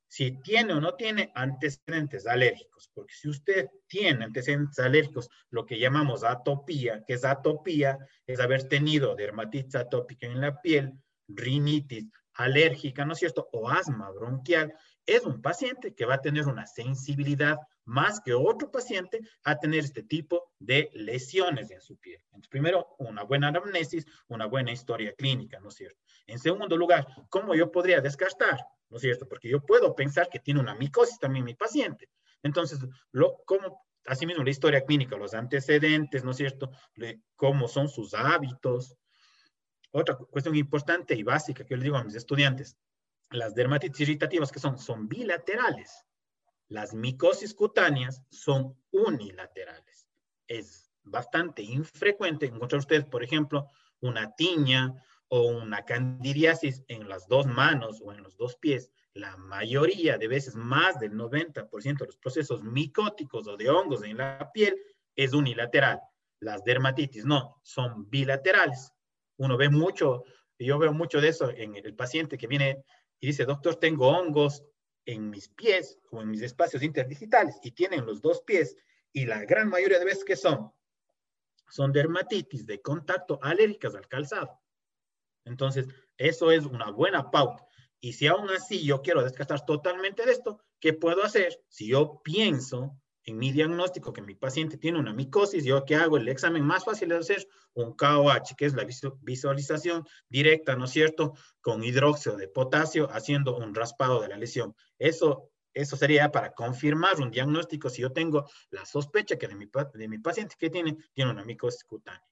si 0.10 0.40
tiene 0.42 0.74
o 0.74 0.80
no 0.80 0.96
tiene 0.96 1.32
antecedentes 1.36 2.26
alérgicos, 2.26 2.90
porque 2.94 3.14
si 3.14 3.28
usted 3.28 3.68
tiene 3.88 4.26
antecedentes 4.26 4.80
alérgicos, 4.80 5.30
lo 5.50 5.66
que 5.66 5.80
llamamos 5.80 6.24
atopía, 6.24 7.04
que 7.06 7.14
es 7.14 7.26
atopía, 7.26 7.98
es 8.26 8.40
haber 8.40 8.68
tenido 8.68 9.16
dermatitis 9.16 9.76
atópica 9.76 10.26
en 10.26 10.40
la 10.40 10.62
piel, 10.62 10.94
rinitis 11.28 12.06
alérgica, 12.36 13.04
¿no 13.04 13.14
es 13.14 13.20
cierto? 13.20 13.50
O 13.52 13.70
asma 13.70 14.10
bronquial, 14.12 14.74
es 15.08 15.24
un 15.24 15.42
paciente 15.42 15.96
que 15.96 16.06
va 16.06 16.16
a 16.16 16.22
tener 16.22 16.46
una 16.48 16.68
sensibilidad 16.68 17.58
más 17.86 18.20
que 18.20 18.34
otro 18.34 18.70
paciente 18.70 19.22
a 19.44 19.58
tener 19.58 19.80
este 19.80 20.04
tipo 20.04 20.52
de 20.60 20.92
lesiones 20.94 21.72
en 21.72 21.82
su 21.82 21.98
piel. 21.98 22.20
Entonces, 22.26 22.50
primero, 22.50 22.96
una 23.00 23.24
buena 23.24 23.48
anamnesis, 23.48 24.06
una 24.28 24.46
buena 24.46 24.74
historia 24.74 25.14
clínica, 25.14 25.60
¿no 25.62 25.70
es 25.70 25.76
cierto? 25.76 25.98
En 26.28 26.38
segundo 26.38 26.76
lugar, 26.76 27.08
¿cómo 27.30 27.56
yo 27.56 27.72
podría 27.72 28.02
descartar? 28.02 28.60
¿No 28.90 28.98
es 28.98 29.02
cierto? 29.02 29.28
Porque 29.28 29.50
yo 29.50 29.66
puedo 29.66 29.96
pensar 29.96 30.30
que 30.30 30.40
tiene 30.40 30.60
una 30.60 30.76
micosis 30.76 31.18
también 31.18 31.46
mi 31.46 31.56
paciente. 31.56 32.10
Entonces, 32.44 32.80
lo, 33.12 33.38
¿cómo? 33.46 33.86
Asimismo, 34.06 34.44
la 34.44 34.50
historia 34.50 34.86
clínica, 34.86 35.18
los 35.18 35.34
antecedentes, 35.34 36.24
¿no 36.24 36.32
es 36.32 36.38
cierto? 36.38 36.70
¿Cómo 37.36 37.70
son 37.70 37.88
sus 37.88 38.14
hábitos? 38.14 38.96
Otra 39.92 40.16
cuestión 40.16 40.56
importante 40.56 41.16
y 41.16 41.24
básica 41.24 41.64
que 41.64 41.72
yo 41.72 41.78
les 41.78 41.84
digo 41.86 41.98
a 41.98 42.04
mis 42.04 42.16
estudiantes, 42.16 42.78
las 43.32 43.54
dermatitis 43.56 44.02
irritativas 44.02 44.52
que 44.52 44.60
son, 44.60 44.78
son 44.78 45.08
bilaterales. 45.08 46.06
Las 46.70 46.94
micosis 46.94 47.54
cutáneas 47.54 48.24
son 48.30 48.78
unilaterales. 48.92 50.08
Es 50.48 50.92
bastante 51.04 51.62
infrecuente 51.62 52.46
encontrar 52.46 52.80
ustedes, 52.80 53.06
por 53.06 53.24
ejemplo, 53.24 53.70
una 54.02 54.36
tiña 54.36 54.94
o 55.30 55.48
una 55.48 55.84
candidiasis 55.84 56.84
en 56.88 57.08
las 57.10 57.28
dos 57.28 57.48
manos 57.48 58.02
o 58.04 58.14
en 58.14 58.24
los 58.24 58.38
dos 58.38 58.56
pies. 58.56 58.92
La 59.14 59.36
mayoría 59.38 60.18
de 60.18 60.28
veces, 60.28 60.56
más 60.56 61.00
del 61.00 61.14
90% 61.14 61.98
de 61.98 62.06
los 62.06 62.18
procesos 62.18 62.64
micóticos 62.64 63.48
o 63.48 63.58
de 63.58 63.70
hongos 63.70 64.04
en 64.04 64.18
la 64.18 64.52
piel 64.54 64.78
es 65.16 65.34
unilateral. 65.34 66.00
Las 66.40 66.64
dermatitis 66.64 67.26
no, 67.26 67.60
son 67.64 68.10
bilaterales. 68.10 68.94
Uno 69.38 69.58
ve 69.58 69.70
mucho, 69.70 70.24
yo 70.60 70.78
veo 70.78 70.94
mucho 70.94 71.20
de 71.20 71.30
eso 71.30 71.50
en 71.50 71.76
el 71.76 71.96
paciente 71.96 72.38
que 72.38 72.48
viene 72.48 72.84
y 73.20 73.28
dice, 73.28 73.46
doctor, 73.46 73.76
tengo 73.76 74.10
hongos 74.10 74.64
en 75.06 75.30
mis 75.30 75.50
pies 75.50 76.00
o 76.12 76.22
en 76.22 76.30
mis 76.30 76.42
espacios 76.42 76.84
interdigitales 76.84 77.58
y 77.64 77.72
tienen 77.72 78.06
los 78.06 78.22
dos 78.22 78.42
pies 78.42 78.76
y 79.14 79.26
la 79.26 79.44
gran 79.46 79.70
mayoría 79.70 80.00
de 80.00 80.06
veces 80.06 80.24
que 80.24 80.36
son, 80.36 80.72
son 81.70 81.92
dermatitis 81.92 82.66
de 82.66 82.82
contacto 82.82 83.40
alérgicas 83.42 83.96
al 83.96 84.08
calzado. 84.08 84.62
Entonces, 85.46 85.88
eso 86.18 86.52
es 86.52 86.66
una 86.66 86.92
buena 86.92 87.32
pauta. 87.32 87.66
Y 88.00 88.14
si 88.14 88.28
aún 88.28 88.50
así 88.50 88.86
yo 88.86 89.02
quiero 89.02 89.24
descartar 89.24 89.66
totalmente 89.66 90.26
de 90.26 90.34
esto, 90.34 90.62
¿qué 90.80 90.94
puedo 90.94 91.24
hacer? 91.24 91.64
Si 91.70 91.88
yo 91.88 92.22
pienso 92.24 93.02
en 93.28 93.38
mi 93.38 93.52
diagnóstico 93.52 94.14
que 94.14 94.22
mi 94.22 94.36
paciente 94.36 94.78
tiene 94.78 95.00
una 95.00 95.14
micosis, 95.14 95.66
yo 95.66 95.84
que 95.84 95.96
hago 95.96 96.16
el 96.16 96.30
examen 96.30 96.64
más 96.64 96.86
fácil 96.86 97.10
de 97.10 97.18
hacer, 97.18 97.46
un 97.74 97.94
KOH, 97.94 98.56
que 98.58 98.66
es 98.66 98.74
la 98.74 98.88
visualización 99.22 100.06
directa, 100.30 100.78
¿no 100.78 100.86
es 100.86 100.92
cierto?, 100.92 101.34
con 101.60 101.84
hidróxido 101.84 102.38
de 102.38 102.48
potasio, 102.48 103.10
haciendo 103.12 103.58
un 103.58 103.76
raspado 103.76 104.22
de 104.22 104.30
la 104.30 104.38
lesión. 104.38 104.74
Eso, 104.98 105.52
eso 105.74 105.98
sería 105.98 106.32
para 106.32 106.54
confirmar 106.54 107.20
un 107.20 107.30
diagnóstico 107.30 107.90
si 107.90 108.02
yo 108.02 108.14
tengo 108.14 108.50
la 108.70 108.86
sospecha 108.86 109.38
que 109.38 109.50
de 109.50 109.56
mi, 109.56 109.70
de 109.94 110.08
mi 110.08 110.20
paciente 110.20 110.56
que 110.58 110.70
tiene, 110.70 110.96
tiene 111.14 111.32
una 111.32 111.44
micosis 111.44 111.84
cutánea. 111.84 112.24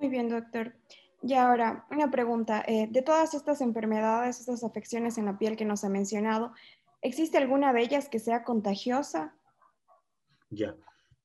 Muy 0.00 0.08
bien, 0.08 0.30
doctor. 0.30 0.74
Y 1.22 1.34
ahora, 1.34 1.86
una 1.90 2.10
pregunta. 2.10 2.64
Eh, 2.66 2.86
de 2.90 3.02
todas 3.02 3.32
estas 3.34 3.60
enfermedades, 3.60 4.40
estas 4.40 4.64
afecciones 4.64 5.16
en 5.16 5.24
la 5.26 5.38
piel 5.38 5.56
que 5.56 5.64
nos 5.64 5.82
ha 5.84 5.88
mencionado, 5.88 6.52
¿Existe 7.04 7.36
alguna 7.36 7.74
de 7.74 7.82
ellas 7.82 8.08
que 8.08 8.18
sea 8.18 8.44
contagiosa? 8.44 9.36
Ya. 10.48 10.74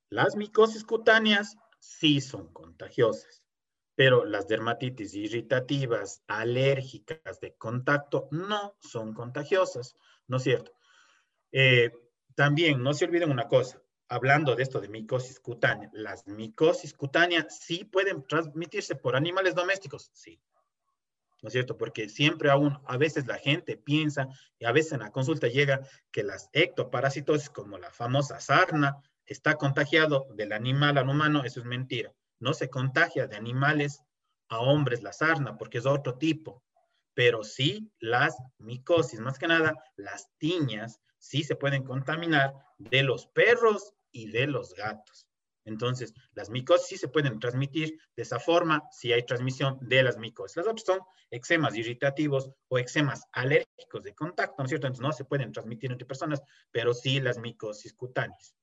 Las 0.10 0.36
micosis 0.36 0.84
cutáneas 0.84 1.56
sí 1.80 2.20
son 2.20 2.52
contagiosas, 2.52 3.46
pero 3.96 4.26
las 4.26 4.50
dermatitis 4.50 5.14
irritativas, 5.14 6.22
alérgicas 6.28 7.40
de 7.40 7.56
contacto 7.56 8.28
no 8.32 8.76
son 8.82 9.14
contagiosas, 9.14 9.96
¿no 10.28 10.36
es 10.36 10.44
cierto? 10.44 10.74
Eh, 11.54 11.94
también 12.36 12.84
no 12.84 12.94
se 12.94 13.06
olviden 13.06 13.32
una 13.32 13.48
cosa, 13.48 13.82
hablando 14.10 14.58
de 14.58 14.64
esto 14.64 14.82
de 14.82 14.90
micosis 14.90 15.40
cutánea, 15.40 15.90
las 15.94 16.28
micosis 16.28 16.94
cutáneas 16.94 17.58
sí 17.58 17.86
pueden 17.86 18.28
transmitirse 18.28 18.96
por 18.96 19.16
animales 19.16 19.56
domésticos, 19.56 20.12
sí, 20.14 20.42
¿no 21.41 21.48
es 21.48 21.53
cierto? 21.53 21.77
Porque 21.77 22.10
siempre 22.10 22.50
aún, 22.50 22.79
a 22.86 22.98
veces 22.98 23.27
la 23.27 23.38
gente 23.38 23.77
piensa, 23.77 24.27
y 24.58 24.65
a 24.65 24.72
veces 24.72 24.93
en 24.93 25.00
la 25.00 25.12
consulta 25.12 25.48
llega 25.48 25.81
que 26.12 26.24
las 26.24 26.50
ectoparasitosis, 26.53 27.50
como 27.50 27.77
la 27.77 27.91
famosa 27.91 28.39
sarna, 28.39 28.98
está 29.25 29.55
contagiado 29.55 30.27
del 30.36 30.51
animal 30.51 30.98
al 30.98 31.10
humano, 31.10 31.43
eso 31.43 31.60
es 31.60 31.65
mentira. 31.65 32.12
No 32.39 32.53
se 32.53 32.69
contagia 32.69 33.27
de 33.27 33.36
animales 33.36 34.01
a 34.50 34.60
hombres 34.60 35.03
la 35.03 35.13
sarna, 35.13 35.58
porque 35.58 35.77
es 35.77 35.86
otro 35.86 36.17
tipo. 36.17 36.63
Pero 37.13 37.43
sí 37.43 37.91
las 38.00 38.38
micosis, 38.58 39.19
más 39.19 39.38
que 39.38 39.48
nada 39.48 39.75
las 39.96 40.29
tiñas, 40.38 41.00
sí 41.17 41.43
se 41.43 41.55
pueden 41.55 41.84
contaminar 41.84 42.53
de 42.77 43.03
los 43.03 43.27
perros 43.27 43.93
y 44.12 44.31
de 44.31 44.48
los 44.48 44.74
gatos. 44.74 45.29
Entonces, 45.66 46.13
las 46.34 46.50
micosis 46.50 46.88
sí 46.88 46.98
se 46.98 47.08
pueden 47.08 47.39
transmitir 47.39 47.98
de 48.16 48.24
esa 48.24 48.39
forma 48.39 48.84
si 48.92 49.13
hay 49.13 49.25
transmisión 49.25 49.78
de 49.82 50.04
las 50.04 50.18
micosis. 50.18 50.58
Las 50.58 50.68
otras 50.68 50.86
son 50.86 51.00
eczemas 51.32 51.75
irritativos 51.75 52.51
o 52.68 52.80
eczemas 52.80 53.25
alérgicos 53.32 54.04
de 54.04 54.13
contacto, 54.13 54.56
¿no 54.58 54.66
es 54.66 54.70
cierto? 54.70 54.88
Entonces, 54.88 55.04
no 55.04 55.12
se 55.13 55.25
pueden 55.25 55.51
transmitir 55.51 55.92
entre 55.92 56.08
personas, 56.08 56.42
pero 56.72 56.94
sí 56.94 57.20
las 57.20 57.38
micosis 57.38 57.94
cutáneas. 57.94 58.56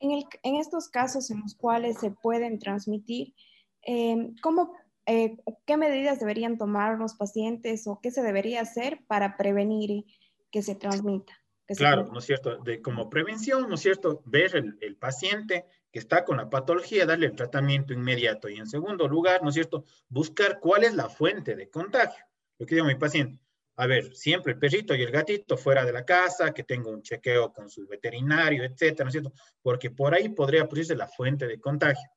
En, 0.00 0.56
estos 0.56 0.88
casos 0.88 1.30
en 1.30 1.40
los 1.40 1.54
cuales 1.56 1.98
se 1.98 2.10
pueden 2.10 2.58
transmitir, 2.58 3.34
em, 3.82 4.34
¿cómo, 4.42 4.72
eh, 5.06 5.36
¿qué 5.66 5.76
medidas 5.76 6.20
deberían 6.20 6.56
tomar 6.56 6.98
los 6.98 7.14
pacientes 7.14 7.86
o 7.86 8.00
qué 8.00 8.10
se 8.10 8.22
debería 8.22 8.60
hacer 8.60 9.00
para 9.08 9.36
prevenir 9.36 10.04
que 10.50 10.62
se 10.62 10.74
transmita? 10.74 11.32
claro, 11.76 12.06
¿no 12.10 12.20
es 12.20 12.24
cierto? 12.24 12.56
De, 12.58 12.80
como 12.80 13.10
prevención, 13.10 13.68
¿no 13.68 13.74
es 13.74 13.80
cierto? 13.82 14.22
Ver 14.24 14.56
el, 14.56 14.78
el 14.80 14.96
paciente 14.96 15.66
que 15.92 15.98
está 15.98 16.24
con 16.24 16.36
la 16.36 16.50
patología, 16.50 17.06
darle 17.06 17.26
el 17.26 17.34
tratamiento 17.34 17.92
inmediato. 17.92 18.48
Y 18.48 18.58
en 18.58 18.66
segundo 18.66 19.08
lugar, 19.08 19.42
¿no 19.42 19.48
es 19.48 19.54
cierto? 19.54 19.84
Buscar 20.08 20.60
cuál 20.60 20.84
es 20.84 20.94
la 20.94 21.08
fuente 21.08 21.56
de 21.56 21.70
contagio. 21.70 22.24
Lo 22.58 22.66
que 22.66 22.74
digo 22.74 22.86
a 22.86 22.90
mi 22.90 22.96
paciente, 22.96 23.40
a 23.76 23.86
ver, 23.86 24.14
siempre 24.16 24.52
el 24.52 24.58
perrito 24.58 24.94
y 24.94 25.02
el 25.02 25.12
gatito 25.12 25.56
fuera 25.56 25.84
de 25.84 25.92
la 25.92 26.04
casa, 26.04 26.52
que 26.52 26.64
tenga 26.64 26.90
un 26.90 27.00
chequeo 27.00 27.52
con 27.52 27.70
su 27.70 27.86
veterinario, 27.86 28.64
etcétera, 28.64 29.04
¿no 29.04 29.08
es 29.08 29.12
cierto? 29.12 29.32
Porque 29.62 29.90
por 29.90 30.14
ahí 30.14 30.28
podría 30.30 30.64
producirse 30.64 30.96
la 30.96 31.06
fuente 31.06 31.46
de 31.46 31.60
contagio. 31.60 32.10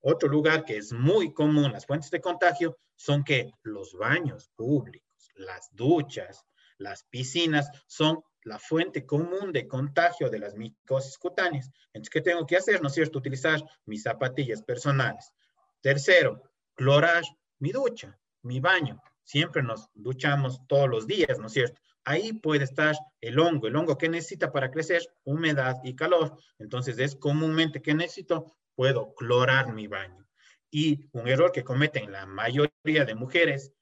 Otro 0.00 0.28
lugar 0.28 0.64
que 0.64 0.76
es 0.76 0.92
muy 0.92 1.32
común, 1.32 1.72
las 1.72 1.86
fuentes 1.86 2.10
de 2.10 2.20
contagio, 2.20 2.76
son 2.94 3.24
que 3.24 3.50
los 3.62 3.94
baños 3.94 4.50
públicos, 4.54 5.32
las 5.36 5.74
duchas, 5.74 6.44
las 6.78 7.04
piscinas, 7.04 7.70
son 7.86 8.22
la 8.42 8.58
fuente 8.58 9.04
común 9.04 9.52
de 9.52 9.66
contagio 9.66 10.30
de 10.30 10.38
las 10.38 10.54
micosis 10.54 11.18
cutáneas. 11.18 11.70
Entonces, 11.92 12.10
¿qué 12.10 12.20
tengo 12.20 12.46
que 12.46 12.56
hacer? 12.56 12.80
¿No 12.80 12.88
es 12.88 12.94
cierto? 12.94 13.18
Utilizar 13.18 13.60
mis 13.86 14.02
zapatillas 14.02 14.62
personales. 14.62 15.32
Tercero, 15.80 16.42
clorar 16.74 17.24
mi 17.58 17.72
ducha, 17.72 18.18
mi 18.42 18.60
baño. 18.60 19.02
Siempre 19.24 19.62
nos 19.62 19.88
duchamos 19.94 20.60
todos 20.68 20.88
los 20.88 21.06
días, 21.06 21.38
¿no 21.40 21.48
es 21.48 21.52
cierto? 21.52 21.80
Ahí 22.04 22.32
puede 22.34 22.62
estar 22.62 22.94
el 23.20 23.38
hongo. 23.40 23.66
El 23.66 23.74
hongo 23.74 23.98
que 23.98 24.08
necesita 24.08 24.52
para 24.52 24.70
crecer, 24.70 25.02
humedad 25.24 25.78
y 25.82 25.96
calor. 25.96 26.38
Entonces, 26.60 26.98
es 27.00 27.16
comúnmente 27.16 27.82
que 27.82 27.94
necesito, 27.94 28.56
puedo 28.76 29.12
clorar 29.14 29.72
mi 29.72 29.88
baño. 29.88 30.24
Y 30.70 31.08
un 31.12 31.26
error 31.26 31.50
que 31.50 31.64
cometen 31.64 32.12
la 32.12 32.26
mayoría 32.26 33.04
de 33.04 33.14
mujeres 33.16 33.72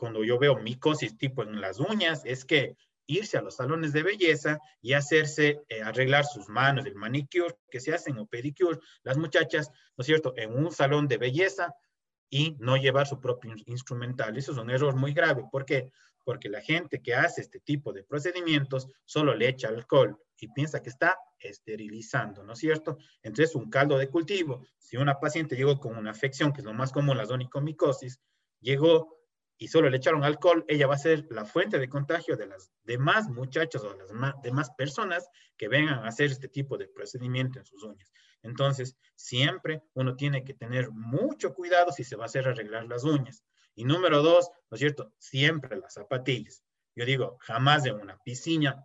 cuando 0.00 0.24
yo 0.24 0.38
veo 0.38 0.56
micosis 0.56 1.18
tipo 1.18 1.42
en 1.42 1.60
las 1.60 1.78
uñas 1.78 2.22
es 2.24 2.46
que 2.46 2.74
irse 3.06 3.36
a 3.36 3.42
los 3.42 3.56
salones 3.56 3.92
de 3.92 4.02
belleza 4.02 4.58
y 4.80 4.94
hacerse, 4.94 5.60
eh, 5.68 5.82
arreglar 5.82 6.24
sus 6.24 6.48
manos, 6.48 6.86
el 6.86 6.94
manicure 6.94 7.54
que 7.70 7.80
se 7.80 7.92
hacen 7.92 8.16
o 8.18 8.26
pedicure, 8.26 8.78
las 9.02 9.18
muchachas, 9.18 9.70
¿no 9.96 10.02
es 10.02 10.06
cierto?, 10.06 10.32
en 10.36 10.56
un 10.56 10.72
salón 10.72 11.06
de 11.06 11.18
belleza 11.18 11.74
y 12.30 12.56
no 12.60 12.78
llevar 12.78 13.06
su 13.06 13.20
propio 13.20 13.52
instrumental. 13.66 14.38
Eso 14.38 14.52
es 14.52 14.58
un 14.58 14.70
error 14.70 14.96
muy 14.96 15.12
grave. 15.12 15.44
¿Por 15.52 15.66
qué? 15.66 15.92
Porque 16.24 16.48
la 16.48 16.62
gente 16.62 17.02
que 17.02 17.14
hace 17.14 17.42
este 17.42 17.60
tipo 17.60 17.92
de 17.92 18.04
procedimientos 18.04 18.88
solo 19.04 19.34
le 19.34 19.48
echa 19.48 19.68
alcohol 19.68 20.16
y 20.38 20.48
piensa 20.48 20.82
que 20.82 20.88
está 20.88 21.18
esterilizando, 21.38 22.42
¿no 22.42 22.54
es 22.54 22.58
cierto? 22.58 22.96
Entonces, 23.22 23.54
un 23.54 23.68
caldo 23.68 23.98
de 23.98 24.08
cultivo. 24.08 24.64
Si 24.78 24.96
una 24.96 25.20
paciente 25.20 25.56
llegó 25.56 25.78
con 25.78 25.98
una 25.98 26.12
afección, 26.12 26.52
que 26.52 26.60
es 26.60 26.64
lo 26.64 26.72
más 26.72 26.90
común, 26.90 27.18
la 27.18 27.24
onicomicosis, 27.24 28.18
llegó 28.60 29.19
y 29.62 29.68
solo 29.68 29.90
le 29.90 29.98
echaron 29.98 30.24
alcohol, 30.24 30.64
ella 30.68 30.86
va 30.86 30.94
a 30.94 30.98
ser 30.98 31.26
la 31.30 31.44
fuente 31.44 31.78
de 31.78 31.86
contagio 31.86 32.34
de 32.34 32.46
las 32.46 32.72
demás 32.82 33.28
muchachos 33.28 33.84
o 33.84 33.94
las 33.94 34.08
demás 34.42 34.70
personas 34.70 35.28
que 35.58 35.68
vengan 35.68 35.98
a 35.98 36.08
hacer 36.08 36.30
este 36.30 36.48
tipo 36.48 36.78
de 36.78 36.88
procedimiento 36.88 37.58
en 37.58 37.66
sus 37.66 37.82
uñas. 37.82 38.10
Entonces, 38.42 38.96
siempre 39.14 39.82
uno 39.92 40.16
tiene 40.16 40.44
que 40.44 40.54
tener 40.54 40.90
mucho 40.90 41.52
cuidado 41.52 41.92
si 41.92 42.04
se 42.04 42.16
va 42.16 42.24
a 42.24 42.26
hacer 42.26 42.48
arreglar 42.48 42.86
las 42.86 43.04
uñas. 43.04 43.44
Y 43.74 43.84
número 43.84 44.22
dos, 44.22 44.50
¿no 44.70 44.76
es 44.76 44.80
cierto? 44.80 45.12
Siempre 45.18 45.76
las 45.76 45.92
zapatillas. 45.92 46.64
Yo 46.96 47.04
digo, 47.04 47.36
jamás 47.40 47.84
en 47.84 47.96
una 47.96 48.16
piscina, 48.16 48.82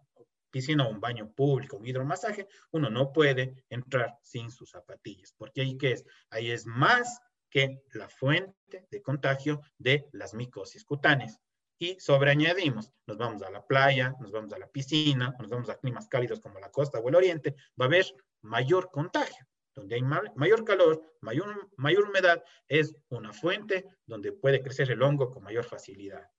piscina 0.52 0.86
o 0.86 0.90
un 0.90 1.00
baño 1.00 1.32
público, 1.32 1.78
un 1.78 1.88
hidromasaje, 1.88 2.50
uno 2.72 2.90
no 2.90 3.14
puede 3.14 3.64
entrar 3.70 4.18
sin 4.24 4.52
sus 4.52 4.72
zapatillas, 4.72 5.34
porque 5.38 5.62
ahí 5.62 5.78
qué 5.78 5.94
es, 5.94 6.06
ahí 6.30 6.52
es 6.52 6.66
más 6.66 7.22
que 7.56 7.82
la 7.94 8.10
fuente 8.10 8.86
de 8.92 9.02
contagio 9.02 9.62
de 9.78 10.10
las 10.12 10.34
micosis 10.34 10.84
cutáneas. 10.84 11.40
Y 11.80 11.98
sobreañadimos, 12.02 12.92
nos 13.08 13.18
vamos 13.18 13.44
a 13.44 13.50
la 13.50 13.66
playa, 13.66 14.14
nos 14.20 14.34
vamos 14.34 14.52
a 14.52 14.60
la 14.60 14.68
piscina, 14.68 15.34
nos 15.40 15.48
vamos 15.48 15.70
a 15.70 15.78
climas 15.78 16.10
cálidos 16.10 16.42
como 16.42 16.60
la 16.60 16.70
costa 16.70 17.00
o 17.00 17.08
el 17.08 17.16
oriente, 17.16 17.56
va 17.80 17.86
a 17.86 17.88
haber 17.88 18.08
mayor 18.42 18.92
contagio. 18.92 19.48
Donde 19.74 19.96
hay 19.96 20.02
mayor 20.02 20.66
calor, 20.66 21.02
mayor, 21.22 21.70
mayor 21.78 22.10
humedad, 22.10 22.44
es 22.68 22.94
una 23.08 23.32
fuente 23.32 23.86
donde 24.06 24.34
puede 24.34 24.62
crecer 24.62 24.92
el 24.92 25.02
hongo 25.02 25.32
con 25.32 25.42
mayor 25.42 25.64
facilidad. 25.64 26.30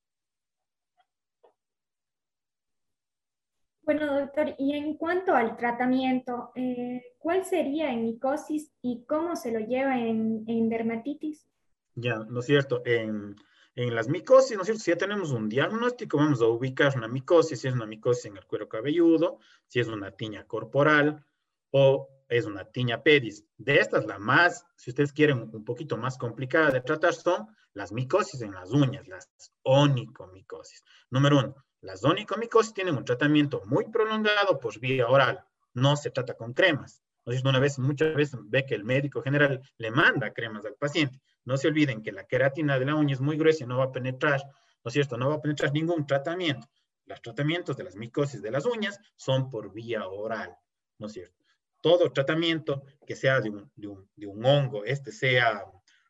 Bueno, 3.86 4.18
doctor, 4.18 4.56
y 4.58 4.72
en 4.72 4.96
cuanto 4.96 5.32
al 5.32 5.56
tratamiento, 5.56 6.50
eh, 6.56 7.14
¿cuál 7.20 7.44
sería 7.44 7.92
en 7.92 8.02
micosis 8.02 8.72
y 8.82 9.04
cómo 9.06 9.36
se 9.36 9.52
lo 9.52 9.60
lleva 9.60 9.96
en, 9.96 10.68
dermatitis? 10.68 11.46
Ya, 11.94 12.16
¿no 12.16 12.40
es 12.40 12.46
cierto? 12.46 12.82
En, 12.84 13.36
las 13.76 14.08
micosis, 14.08 14.56
¿no 14.56 14.62
es 14.62 14.66
cierto? 14.66 14.82
Si 14.82 14.90
ya 14.90 14.96
tenemos 14.96 15.30
un 15.30 15.48
diagnóstico, 15.48 16.16
vamos 16.16 16.42
a 16.42 16.46
ubicar 16.46 16.94
una 16.96 17.06
micosis, 17.06 17.60
si 17.60 17.68
es 17.68 17.74
una 17.74 17.86
micosis 17.86 18.24
en 18.24 18.36
el 18.36 18.44
cuero 18.46 18.68
cabelludo, 18.68 19.38
si 19.68 19.78
es 19.78 19.86
una 19.86 20.10
tiña 20.10 20.44
corporal, 20.48 21.24
o 21.70 22.08
es 22.28 22.44
una 22.46 22.64
tiña 22.64 23.04
pedis. 23.04 23.44
De 23.56 23.78
estas, 23.78 24.04
la 24.04 24.18
más, 24.18 24.66
si 24.74 24.90
ustedes 24.90 25.12
quieren, 25.12 25.48
un 25.52 25.64
poquito 25.64 25.96
más 25.96 26.18
complicada 26.18 26.72
de 26.72 26.80
tratar 26.80 27.14
son 27.14 27.46
las 27.72 27.92
micosis 27.92 28.42
en 28.42 28.50
las 28.50 28.72
uñas, 28.72 29.06
las 29.06 29.30
onicomicosis. 29.62 30.82
Número 31.08 31.38
uno, 31.38 31.54
las 31.86 32.04
onicomicosis 32.04 32.74
tienen 32.74 32.96
un 32.96 33.04
tratamiento 33.04 33.62
muy 33.64 33.84
prolongado 33.84 34.58
por 34.58 34.78
vía 34.80 35.06
oral. 35.06 35.44
No 35.72 35.96
se 35.96 36.10
trata 36.10 36.34
con 36.34 36.52
cremas. 36.52 37.00
Una 37.44 37.60
vez, 37.60 37.78
muchas 37.78 38.14
veces 38.14 38.38
ve 38.42 38.66
que 38.66 38.74
el 38.74 38.84
médico 38.84 39.22
general 39.22 39.62
le 39.78 39.90
manda 39.92 40.32
cremas 40.32 40.64
al 40.64 40.74
paciente. 40.74 41.20
No 41.44 41.56
se 41.56 41.68
olviden 41.68 42.02
que 42.02 42.10
la 42.10 42.26
queratina 42.26 42.78
de 42.78 42.86
la 42.86 42.96
uña 42.96 43.14
es 43.14 43.20
muy 43.20 43.36
gruesa 43.36 43.62
y 43.62 43.66
no 43.68 43.78
va 43.78 43.84
a 43.84 43.92
penetrar, 43.92 44.42
¿no 44.42 44.88
es 44.88 44.94
cierto? 44.94 45.16
No 45.16 45.28
va 45.28 45.36
a 45.36 45.40
penetrar 45.40 45.72
ningún 45.72 46.06
tratamiento. 46.06 46.66
Los 47.04 47.22
tratamientos 47.22 47.76
de 47.76 47.84
las 47.84 47.94
micosis 47.94 48.42
de 48.42 48.50
las 48.50 48.66
uñas 48.66 48.98
son 49.14 49.48
por 49.48 49.72
vía 49.72 50.08
oral, 50.08 50.56
¿no 50.98 51.06
es 51.06 51.12
cierto? 51.12 51.44
Todo 51.80 52.12
tratamiento 52.12 52.82
que 53.06 53.14
sea 53.14 53.40
de 53.40 53.50
un 53.50 54.44
hongo, 54.44 54.84
este 54.84 55.12
sea, 55.12 55.64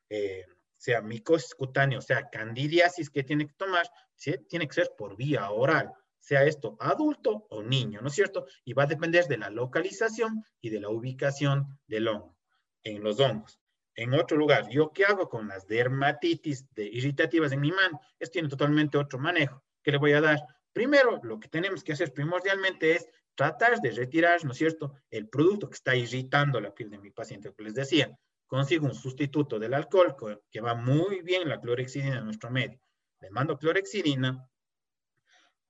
eh, 0.08 0.46
sea 0.76 1.00
micosis 1.00 1.54
cutánea, 1.54 1.98
o 1.98 2.02
sea, 2.02 2.28
candidiasis 2.30 3.10
que 3.10 3.22
tiene 3.22 3.46
que 3.46 3.54
tomar, 3.54 3.86
tiene 4.48 4.66
que 4.66 4.74
ser 4.74 4.90
por 4.96 5.16
vía 5.16 5.50
oral, 5.50 5.92
sea 6.18 6.44
esto 6.44 6.76
adulto 6.80 7.46
o 7.50 7.62
niño, 7.62 8.00
¿no 8.00 8.08
es 8.08 8.14
cierto? 8.14 8.46
Y 8.64 8.72
va 8.72 8.84
a 8.84 8.86
depender 8.86 9.26
de 9.26 9.38
la 9.38 9.50
localización 9.50 10.44
y 10.60 10.70
de 10.70 10.80
la 10.80 10.88
ubicación 10.88 11.78
del 11.86 12.08
hongo, 12.08 12.36
en 12.82 13.02
los 13.02 13.20
hongos. 13.20 13.60
En 13.94 14.12
otro 14.12 14.36
lugar, 14.36 14.68
¿yo 14.68 14.92
qué 14.92 15.04
hago 15.04 15.28
con 15.28 15.48
las 15.48 15.66
dermatitis 15.66 16.66
de 16.74 16.84
irritativas 16.84 17.52
en 17.52 17.60
mi 17.60 17.72
mano? 17.72 18.00
Esto 18.18 18.34
tiene 18.34 18.48
totalmente 18.48 18.98
otro 18.98 19.18
manejo. 19.18 19.64
¿Qué 19.82 19.90
le 19.92 19.98
voy 19.98 20.12
a 20.12 20.20
dar? 20.20 20.38
Primero, 20.72 21.18
lo 21.22 21.40
que 21.40 21.48
tenemos 21.48 21.82
que 21.82 21.92
hacer 21.92 22.12
primordialmente 22.12 22.96
es 22.96 23.08
tratar 23.34 23.80
de 23.80 23.92
retirar, 23.92 24.44
¿no 24.44 24.52
es 24.52 24.58
cierto?, 24.58 24.92
el 25.10 25.28
producto 25.28 25.70
que 25.70 25.76
está 25.76 25.96
irritando 25.96 26.60
la 26.60 26.74
piel 26.74 26.90
de 26.90 26.98
mi 26.98 27.10
paciente, 27.10 27.54
que 27.56 27.62
les 27.62 27.74
decía, 27.74 28.14
consigo 28.46 28.86
un 28.86 28.94
sustituto 28.94 29.58
del 29.58 29.74
alcohol 29.74 30.16
que 30.50 30.60
va 30.60 30.74
muy 30.74 31.22
bien 31.22 31.48
la 31.48 31.60
clorexidina 31.60 32.18
en 32.18 32.24
nuestro 32.24 32.50
medio. 32.50 32.80
Le 33.20 33.30
mando 33.30 33.58
clorexidina, 33.58 34.48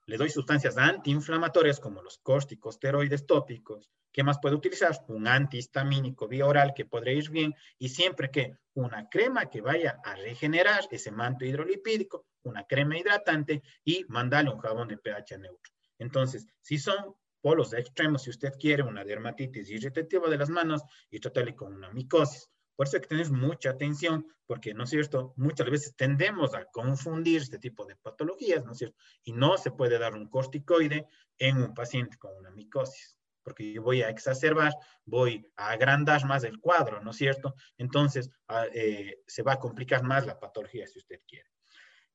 le 0.06 0.16
doy 0.16 0.30
sustancias 0.30 0.76
antiinflamatorias 0.78 1.80
como 1.80 2.02
los 2.02 2.18
corticosteroides 2.18 3.26
tópicos. 3.26 3.90
¿Qué 4.12 4.23
más 4.23 4.38
puedo 4.38 4.56
utilizar? 4.56 4.97
Un 5.09 5.26
antihistamínico 5.26 6.28
vía 6.28 6.47
oral 6.47 6.73
que 6.75 6.85
podría 6.85 7.14
ir 7.14 7.28
bien 7.28 7.54
y 7.78 7.88
siempre 7.88 8.30
que 8.30 8.56
una 8.75 9.09
crema 9.09 9.47
que 9.47 9.61
vaya 9.61 10.00
a 10.04 10.14
regenerar 10.14 10.85
ese 10.90 11.11
manto 11.11 11.45
hidrolipídico, 11.45 12.26
una 12.45 12.64
crema 12.64 12.97
hidratante 12.97 13.62
y 13.85 14.04
mandarle 14.09 14.50
un 14.50 14.59
jabón 14.59 14.88
de 14.88 14.97
pH 14.97 15.38
neutro. 15.38 15.73
Entonces, 15.99 16.47
si 16.61 16.78
son 16.78 17.16
polos 17.40 17.73
extremos, 17.73 18.23
si 18.23 18.30
usted 18.30 18.52
quiere 18.59 18.83
una 18.83 19.04
dermatitis 19.04 19.71
irritativa 19.71 20.28
de 20.28 20.37
las 20.37 20.50
manos 20.50 20.83
y 21.11 21.21
tratarle 21.21 21.54
con 21.54 21.75
una 21.75 21.90
micosis. 21.90 22.49
Por 22.76 22.87
eso 22.87 22.97
hay 22.97 23.00
que 23.00 23.09
tener 23.09 23.30
mucha 23.30 23.71
atención, 23.71 24.26
porque, 24.47 24.75
¿no 24.75 24.85
es 24.85 24.90
cierto?, 24.90 25.33
muchas 25.37 25.68
veces 25.68 25.97
tendemos 25.97 26.54
a 26.54 26.66
confundir 26.66 27.42
este 27.42 27.59
tipo 27.59 27.85
de 27.87 27.97
patologías, 27.97 28.64
¿no 28.64 28.73
es 28.73 28.78
cierto? 28.78 28.97
Y 29.25 29.33
no 29.33 29.56
se 29.56 29.71
puede 29.71 29.99
dar 29.99 30.14
un 30.14 30.28
corticoide 30.28 31.09
en 31.38 31.56
un 31.56 31.75
paciente 31.75 32.18
con 32.18 32.37
una 32.37 32.50
micosis, 32.50 33.18
porque 33.42 33.73
yo 33.73 33.83
voy 33.83 34.02
a 34.02 34.11
exacerbar, 34.11 34.75
voy 35.04 35.50
a 35.56 35.71
agrandar 35.71 36.25
más 36.26 36.45
el 36.45 36.61
cuadro, 36.61 37.00
¿no 37.00 37.11
es 37.11 37.16
cierto? 37.16 37.54
Entonces, 37.78 38.30
ah, 38.49 38.66
eh, 38.73 39.23
se 39.26 39.42
va 39.42 39.54
a 39.54 39.59
complicar 39.59 40.02
más 40.02 40.26
la 40.26 40.38
patología 40.38 40.87
si 40.87 40.99
usted 40.99 41.21
quiere 41.26 41.49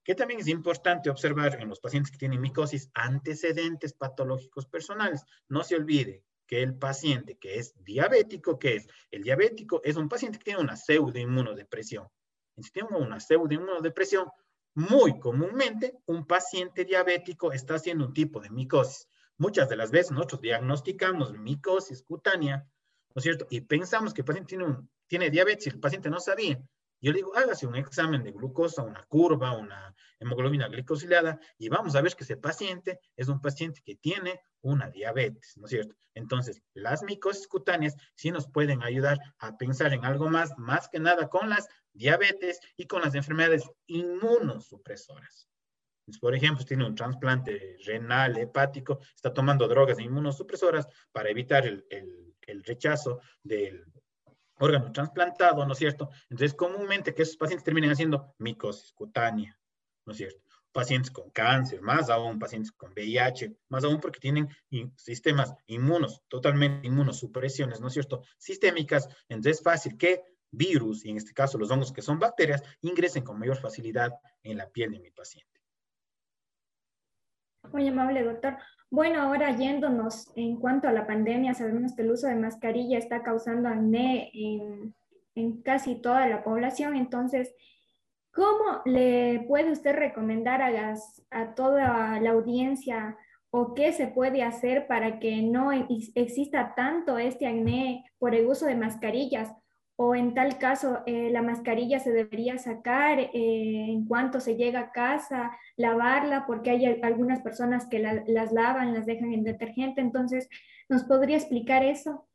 que 0.03 0.15
también 0.15 0.39
es 0.39 0.47
importante 0.47 1.09
observar 1.09 1.61
en 1.61 1.69
los 1.69 1.79
pacientes 1.79 2.11
que 2.11 2.17
tienen 2.17 2.41
micosis 2.41 2.89
antecedentes 2.93 3.93
patológicos 3.93 4.65
personales. 4.65 5.23
No 5.47 5.63
se 5.63 5.75
olvide 5.75 6.23
que 6.51 6.61
el 6.61 6.75
paciente 6.75 7.37
que 7.37 7.59
es 7.59 7.73
diabético, 7.81 8.59
que 8.59 8.75
es 8.75 8.87
el 9.09 9.23
diabético, 9.23 9.79
es 9.85 9.95
un 9.95 10.09
paciente 10.09 10.37
que 10.37 10.43
tiene 10.43 10.59
una 10.59 10.75
pseudoinmunodepresión. 10.75 12.09
Si 12.57 12.69
tiene 12.71 12.89
una 12.89 13.21
pseudoinmunodepresión, 13.21 14.27
muy 14.73 15.17
comúnmente 15.17 15.97
un 16.07 16.27
paciente 16.27 16.83
diabético 16.83 17.53
está 17.53 17.75
haciendo 17.75 18.05
un 18.05 18.13
tipo 18.13 18.41
de 18.41 18.49
micosis. 18.49 19.07
Muchas 19.37 19.69
de 19.69 19.77
las 19.77 19.91
veces 19.91 20.11
nosotros 20.11 20.41
diagnosticamos 20.41 21.31
micosis 21.39 22.03
cutánea, 22.03 22.67
¿no 23.15 23.19
es 23.19 23.23
cierto? 23.23 23.47
Y 23.49 23.61
pensamos 23.61 24.13
que 24.13 24.19
el 24.19 24.25
paciente 24.25 24.49
tiene, 24.49 24.65
un, 24.65 24.89
tiene 25.07 25.29
diabetes 25.29 25.67
y 25.67 25.69
el 25.69 25.79
paciente 25.79 26.09
no 26.09 26.19
sabía. 26.19 26.61
Yo 27.01 27.11
le 27.11 27.17
digo, 27.17 27.35
hágase 27.35 27.65
un 27.65 27.75
examen 27.75 28.23
de 28.23 28.31
glucosa, 28.31 28.83
una 28.83 29.03
curva, 29.05 29.57
una 29.57 29.95
hemoglobina 30.19 30.67
glicosilada, 30.67 31.39
y 31.57 31.67
vamos 31.67 31.95
a 31.95 32.01
ver 32.01 32.15
que 32.15 32.23
ese 32.23 32.37
paciente 32.37 32.99
es 33.15 33.27
un 33.27 33.41
paciente 33.41 33.81
que 33.83 33.95
tiene 33.95 34.39
una 34.61 34.89
diabetes, 34.91 35.57
¿no 35.57 35.65
es 35.65 35.71
cierto? 35.71 35.95
Entonces, 36.13 36.61
las 36.75 37.01
micosis 37.01 37.47
cutáneas 37.47 37.95
sí 38.13 38.29
nos 38.29 38.47
pueden 38.47 38.83
ayudar 38.83 39.19
a 39.39 39.57
pensar 39.57 39.93
en 39.93 40.05
algo 40.05 40.29
más, 40.29 40.55
más 40.59 40.87
que 40.89 40.99
nada 40.99 41.27
con 41.27 41.49
las 41.49 41.67
diabetes 41.91 42.59
y 42.77 42.85
con 42.85 43.01
las 43.01 43.15
enfermedades 43.15 43.63
inmunosupresoras. 43.87 45.47
por 46.19 46.35
ejemplo, 46.35 46.63
tiene 46.65 46.85
un 46.85 46.93
trasplante 46.93 47.77
renal, 47.85 48.37
hepático, 48.37 48.99
está 49.15 49.33
tomando 49.33 49.67
drogas 49.67 49.99
inmunosupresoras 49.99 50.87
para 51.11 51.29
evitar 51.29 51.65
el, 51.65 51.83
el 52.41 52.63
rechazo 52.63 53.21
del, 53.41 53.85
órgano 54.61 54.91
trasplantado, 54.91 55.65
¿no 55.65 55.73
es 55.73 55.79
cierto? 55.79 56.09
Entonces, 56.29 56.53
comúnmente 56.53 57.13
que 57.13 57.23
esos 57.23 57.37
pacientes 57.37 57.65
terminen 57.65 57.91
haciendo 57.91 58.33
micosis 58.37 58.93
cutánea, 58.93 59.59
¿no 60.05 60.13
es 60.13 60.17
cierto? 60.17 60.41
Pacientes 60.71 61.11
con 61.11 61.29
cáncer, 61.31 61.81
más 61.81 62.09
aún 62.09 62.39
pacientes 62.39 62.71
con 62.71 62.91
VIH, 62.93 63.57
más 63.67 63.83
aún 63.83 63.99
porque 63.99 64.19
tienen 64.19 64.47
sistemas 64.95 65.53
inmunos, 65.65 66.21
totalmente 66.29 66.87
inmunosupresiones, 66.87 67.81
¿no 67.81 67.87
es 67.87 67.93
cierto? 67.93 68.23
Sistémicas, 68.37 69.09
entonces 69.27 69.57
es 69.57 69.63
fácil 69.63 69.97
que 69.97 70.21
virus, 70.49 71.03
y 71.05 71.09
en 71.09 71.17
este 71.17 71.33
caso 71.33 71.57
los 71.57 71.71
hongos 71.71 71.91
que 71.91 72.01
son 72.01 72.19
bacterias, 72.19 72.63
ingresen 72.81 73.23
con 73.23 73.37
mayor 73.37 73.57
facilidad 73.57 74.13
en 74.43 74.57
la 74.57 74.69
piel 74.69 74.91
de 74.91 74.99
mi 74.99 75.11
paciente. 75.11 75.50
Muy 77.71 77.87
amable, 77.87 78.23
doctor. 78.23 78.57
Bueno, 78.89 79.21
ahora 79.21 79.55
yéndonos 79.55 80.31
en 80.35 80.57
cuanto 80.57 80.87
a 80.87 80.91
la 80.91 81.07
pandemia, 81.07 81.53
sabemos 81.53 81.95
que 81.95 82.01
el 82.01 82.11
uso 82.11 82.27
de 82.27 82.35
mascarilla 82.35 82.97
está 82.97 83.23
causando 83.23 83.69
acné 83.69 84.31
en, 84.33 85.61
casi 85.63 85.95
toda 85.95 86.27
la 86.27 86.43
población. 86.43 86.97
Entonces, 86.97 87.55
¿cómo 88.33 88.81
le 88.83 89.45
puede 89.47 89.71
usted 89.71 89.95
recomendar 89.95 90.61
a, 90.61 90.95
a 91.29 91.55
toda 91.55 92.19
la 92.19 92.31
audiencia 92.31 93.15
o 93.49 93.73
qué 93.73 93.93
se 93.93 94.07
puede 94.07 94.43
hacer 94.43 94.87
para 94.87 95.19
que 95.19 95.41
no 95.41 95.71
exista 95.71 96.73
tanto 96.75 97.17
este 97.17 97.47
acné 97.47 98.03
por 98.19 98.35
el 98.35 98.47
uso 98.47 98.65
de 98.65 98.75
mascarillas? 98.75 99.53
O 100.03 100.15
en 100.15 100.33
tal 100.33 100.57
caso 100.57 101.03
eh, 101.05 101.29
la 101.31 101.43
mascarilla 101.43 101.99
se 101.99 102.11
debería 102.11 102.57
sacar 102.57 103.19
eh, 103.19 103.29
en 103.35 104.07
cuanto 104.07 104.39
se 104.39 104.55
llega 104.55 104.79
a 104.79 104.91
casa, 104.91 105.51
lavarla, 105.77 106.47
porque 106.47 106.71
hay 106.71 106.99
algunas 107.03 107.41
personas 107.41 107.85
que 107.85 107.99
las 107.99 108.51
lavan, 108.51 108.95
las 108.95 109.05
dejan 109.05 109.31
en 109.31 109.43
detergente. 109.43 110.01
Entonces, 110.01 110.49
¿nos 110.89 111.03
podría 111.03 111.37
explicar 111.37 111.85
eso? 111.85 112.27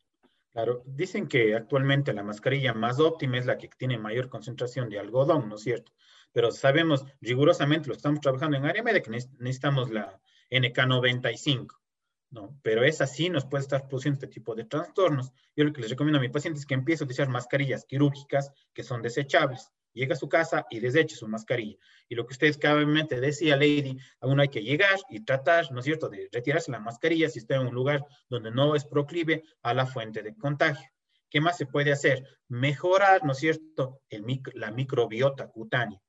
Claro, 0.52 0.84
dicen 0.86 1.26
que 1.26 1.56
actualmente 1.56 2.12
la 2.12 2.22
mascarilla 2.22 2.72
más 2.72 3.00
óptima 3.00 3.38
es 3.38 3.46
la 3.46 3.58
que 3.58 3.68
tiene 3.76 3.98
mayor 3.98 4.28
concentración 4.28 4.88
de 4.88 5.00
algodón, 5.00 5.48
¿no 5.48 5.56
es 5.56 5.62
cierto? 5.62 5.90
Pero 6.30 6.52
sabemos 6.52 7.04
rigurosamente, 7.20 7.88
lo 7.88 7.96
estamos 7.96 8.20
trabajando 8.20 8.58
en 8.58 8.66
área 8.66 8.84
médica, 8.84 9.10
necesitamos 9.10 9.90
la 9.90 10.20
NK95. 10.52 11.66
¿No? 12.30 12.58
Pero 12.62 12.84
es 12.84 13.00
así, 13.00 13.28
nos 13.28 13.46
puede 13.46 13.62
estar 13.62 13.86
produciendo 13.86 14.16
este 14.16 14.28
tipo 14.28 14.54
de 14.54 14.64
trastornos. 14.64 15.32
Yo 15.54 15.64
lo 15.64 15.72
que 15.72 15.80
les 15.80 15.90
recomiendo 15.90 16.18
a 16.18 16.22
mi 16.22 16.28
paciente 16.28 16.58
es 16.58 16.66
que 16.66 16.74
empiece 16.74 17.02
a 17.02 17.06
utilizar 17.06 17.28
mascarillas 17.28 17.84
quirúrgicas 17.84 18.50
que 18.72 18.82
son 18.82 19.02
desechables. 19.02 19.70
Llega 19.92 20.14
a 20.14 20.18
su 20.18 20.28
casa 20.28 20.66
y 20.68 20.80
deseche 20.80 21.16
su 21.16 21.26
mascarilla. 21.26 21.76
Y 22.08 22.16
lo 22.16 22.26
que 22.26 22.34
ustedes 22.34 22.58
cabalmente 22.58 23.18
decía, 23.18 23.56
Lady, 23.56 23.96
aún 24.20 24.40
hay 24.40 24.48
que 24.48 24.62
llegar 24.62 24.98
y 25.08 25.24
tratar, 25.24 25.72
¿no 25.72 25.80
es 25.80 25.86
cierto?, 25.86 26.08
de 26.08 26.28
retirarse 26.30 26.70
la 26.70 26.80
mascarilla 26.80 27.30
si 27.30 27.38
está 27.38 27.56
en 27.56 27.68
un 27.68 27.74
lugar 27.74 28.04
donde 28.28 28.50
no 28.50 28.74
es 28.74 28.84
proclive 28.84 29.42
a 29.62 29.72
la 29.72 29.86
fuente 29.86 30.22
de 30.22 30.36
contagio. 30.36 30.90
¿Qué 31.30 31.40
más 31.40 31.56
se 31.56 31.66
puede 31.66 31.92
hacer? 31.92 32.24
Mejorar, 32.48 33.24
¿no 33.24 33.32
es 33.32 33.38
cierto?, 33.38 34.02
la 34.54 34.70
microbiota 34.70 35.48
cutánea 35.48 36.00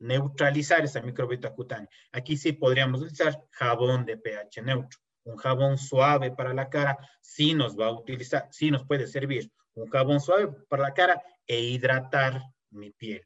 neutralizar 0.00 0.84
esa 0.84 1.00
microbiota 1.00 1.54
cutánea. 1.54 1.88
Aquí 2.10 2.36
sí 2.36 2.52
podríamos 2.52 3.02
utilizar 3.02 3.38
jabón 3.52 4.04
de 4.04 4.16
pH 4.16 4.62
neutro 4.62 4.98
un 5.24 5.36
jabón 5.36 5.78
suave 5.78 6.30
para 6.30 6.54
la 6.54 6.68
cara, 6.68 6.98
sí 7.20 7.54
nos 7.54 7.78
va 7.78 7.86
a 7.86 7.92
utilizar, 7.92 8.48
sí 8.50 8.70
nos 8.70 8.84
puede 8.84 9.06
servir 9.06 9.50
un 9.74 9.88
jabón 9.88 10.20
suave 10.20 10.48
para 10.68 10.84
la 10.84 10.94
cara 10.94 11.22
e 11.46 11.60
hidratar 11.60 12.42
mi 12.70 12.90
piel. 12.90 13.24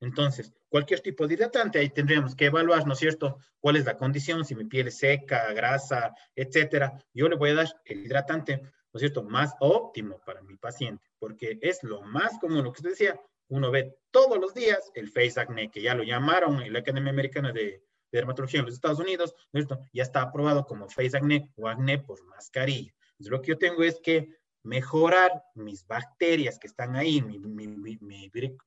Entonces, 0.00 0.52
cualquier 0.68 1.00
tipo 1.00 1.26
de 1.26 1.34
hidratante, 1.34 1.78
ahí 1.78 1.90
tendríamos 1.90 2.34
que 2.34 2.46
evaluar, 2.46 2.86
¿no 2.86 2.94
es 2.94 2.98
cierto?, 2.98 3.38
cuál 3.58 3.76
es 3.76 3.84
la 3.84 3.96
condición, 3.96 4.44
si 4.44 4.54
mi 4.54 4.64
piel 4.64 4.88
es 4.88 4.98
seca, 4.98 5.52
grasa, 5.52 6.14
etcétera. 6.34 6.98
Yo 7.12 7.28
le 7.28 7.36
voy 7.36 7.50
a 7.50 7.54
dar 7.56 7.68
el 7.84 8.06
hidratante, 8.06 8.62
¿no 8.62 8.70
es 8.94 9.00
cierto?, 9.00 9.22
más 9.22 9.54
óptimo 9.60 10.20
para 10.24 10.42
mi 10.42 10.56
paciente, 10.56 11.04
porque 11.18 11.58
es 11.60 11.82
lo 11.82 12.02
más 12.02 12.38
común, 12.38 12.64
lo 12.64 12.72
que 12.72 12.78
usted 12.78 12.90
decía, 12.90 13.20
uno 13.48 13.70
ve 13.70 13.98
todos 14.10 14.38
los 14.38 14.54
días 14.54 14.90
el 14.94 15.10
face 15.10 15.38
acné, 15.38 15.70
que 15.70 15.82
ya 15.82 15.94
lo 15.94 16.02
llamaron 16.02 16.62
en 16.62 16.72
la 16.72 16.78
Academia 16.78 17.10
Americana 17.10 17.52
de, 17.52 17.82
de 18.10 18.18
dermatología 18.18 18.60
en 18.60 18.66
los 18.66 18.74
Estados 18.74 18.98
Unidos, 18.98 19.34
¿no? 19.52 19.60
ya 19.92 20.02
está 20.02 20.22
aprobado 20.22 20.66
como 20.66 20.88
face 20.88 21.16
acné 21.16 21.50
o 21.56 21.68
acné 21.68 21.98
por 21.98 22.24
mascarilla. 22.26 22.92
Entonces, 23.12 23.30
lo 23.30 23.42
que 23.42 23.48
yo 23.48 23.58
tengo 23.58 23.82
es 23.82 24.00
que 24.00 24.28
mejorar 24.62 25.44
mis 25.54 25.86
bacterias 25.86 26.58
que 26.58 26.66
están 26.66 26.96
ahí, 26.96 27.22
mi, 27.22 27.38
mi, 27.38 27.66
mi, 27.66 27.98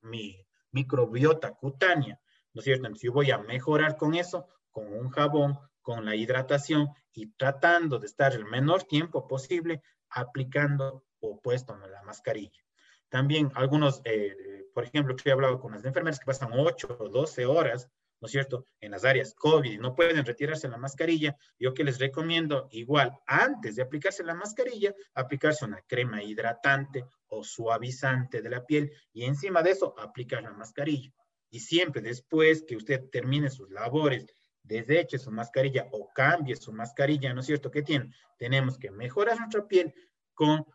mi 0.02 0.46
microbiota 0.72 1.52
cutánea, 1.52 2.20
¿no 2.54 2.60
es 2.60 2.66
cierto? 2.66 2.88
Entonces 2.88 3.06
yo 3.06 3.14
voy 3.14 3.32
a 3.32 3.38
mejorar 3.38 3.96
con 3.98 4.16
eso, 4.16 4.48
con 4.72 4.92
un 4.92 5.10
jabón, 5.10 5.58
con 5.82 6.06
la 6.06 6.16
hidratación 6.16 6.90
y 7.14 7.28
tratando 7.34 8.00
de 8.00 8.08
estar 8.08 8.34
el 8.34 8.46
menor 8.46 8.84
tiempo 8.84 9.28
posible 9.28 9.82
aplicando 10.10 11.04
o 11.20 11.40
puesto 11.42 11.76
la 11.78 12.02
mascarilla. 12.04 12.64
También 13.10 13.52
algunos, 13.54 14.02
eh, 14.06 14.66
por 14.74 14.84
ejemplo, 14.86 15.16
que 15.16 15.30
he 15.30 15.32
hablado 15.32 15.60
con 15.60 15.74
las 15.74 15.86
enfermeras 15.86 16.20
que 16.20 16.26
pasan 16.26 16.52
8 16.54 16.98
o 17.00 17.10
12 17.10 17.46
horas, 17.46 17.90
¿no 18.24 18.28
es 18.28 18.32
cierto?, 18.32 18.66
en 18.80 18.92
las 18.92 19.04
áreas 19.04 19.34
COVID 19.34 19.70
y 19.70 19.78
no 19.78 19.96
pueden 19.96 20.26
retirarse 20.26 20.70
la 20.70 20.78
mascarilla, 20.78 21.36
yo 21.60 21.74
que 21.74 21.84
les 21.84 22.00
recomiendo 22.00 22.70
igual, 22.72 23.12
antes 23.28 23.76
de 23.76 23.82
aplicarse 23.82 24.24
la 24.24 24.34
mascarilla, 24.34 24.96
aplicarse 25.14 25.66
una 25.66 25.82
crema 25.82 26.24
hidratante 26.24 27.04
o 27.28 27.44
suavizante 27.44 28.42
de 28.42 28.50
la 28.50 28.66
piel 28.66 28.94
y 29.12 29.26
encima 29.26 29.62
de 29.62 29.72
eso 29.72 29.94
aplicar 30.00 30.42
la 30.42 30.54
mascarilla. 30.54 31.12
Y 31.50 31.60
siempre 31.60 32.02
después 32.02 32.64
que 32.66 32.78
usted 32.78 33.10
termine 33.12 33.50
sus 33.50 33.70
labores 33.70 34.26
deseche 34.64 35.20
su 35.20 35.30
mascarilla 35.30 35.90
o 35.92 36.08
cambie 36.16 36.56
su 36.56 36.72
mascarilla, 36.72 37.34
¿no 37.34 37.42
es 37.42 37.48
cierto? 37.48 37.70
¿Qué 37.70 37.82
tiene? 37.82 38.10
Tenemos 38.38 38.78
que 38.78 38.90
mejorar 38.90 39.38
nuestra 39.38 39.68
piel 39.68 39.94
con 40.34 40.66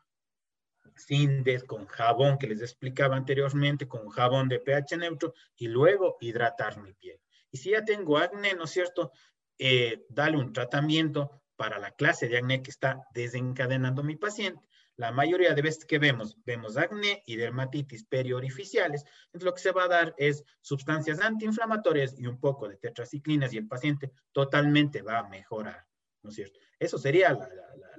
Cindes, 0.98 1.64
con 1.64 1.87
jabón 1.87 2.38
que 2.38 2.48
les 2.48 2.61
explicaba 2.61 3.16
anteriormente, 3.16 3.87
con 3.87 4.08
jabón 4.08 4.48
de 4.48 4.58
pH 4.58 4.96
neutro 4.96 5.32
y 5.56 5.68
luego 5.68 6.16
hidratar 6.20 6.78
mi 6.82 6.92
piel. 6.92 7.20
Y 7.50 7.58
si 7.58 7.70
ya 7.70 7.84
tengo 7.84 8.18
acné, 8.18 8.54
¿no 8.54 8.64
es 8.64 8.70
cierto? 8.70 9.12
Eh, 9.58 10.04
dale 10.08 10.37
un 10.37 10.52
tratamiento 10.52 11.42
para 11.56 11.78
la 11.78 11.90
clase 11.90 12.28
de 12.28 12.38
acné 12.38 12.62
que 12.62 12.70
está 12.70 13.00
desencadenando 13.12 14.02
mi 14.02 14.16
paciente 14.16 14.68
la 14.98 15.12
mayoría 15.12 15.54
de 15.54 15.62
veces 15.62 15.84
que 15.84 16.00
vemos, 16.00 16.37
vemos 16.44 16.76
acné 16.76 17.22
y 17.24 17.37
dermatitis 17.37 18.04
periorificiales, 18.04 19.04
entonces 19.26 19.44
lo 19.44 19.54
que 19.54 19.62
se 19.62 19.70
va 19.70 19.84
a 19.84 19.88
dar 19.88 20.14
es 20.18 20.44
sustancias 20.61 21.20
antiinflamatorias 21.20 22.18
y 22.18 22.26
un 22.26 22.40
poco 22.40 22.68
de 22.68 22.76
tetraciclinas 22.76 23.52
y 23.52 23.58
el 23.58 23.68
paciente 23.68 24.11
totalmente 24.32 25.02
va 25.02 25.20
a 25.20 25.28
mejorar, 25.28 25.87
¿no 26.22 26.30
es 26.30 26.37
cierto? 26.37 26.58
Eso 26.80 26.98
serían 26.98 27.38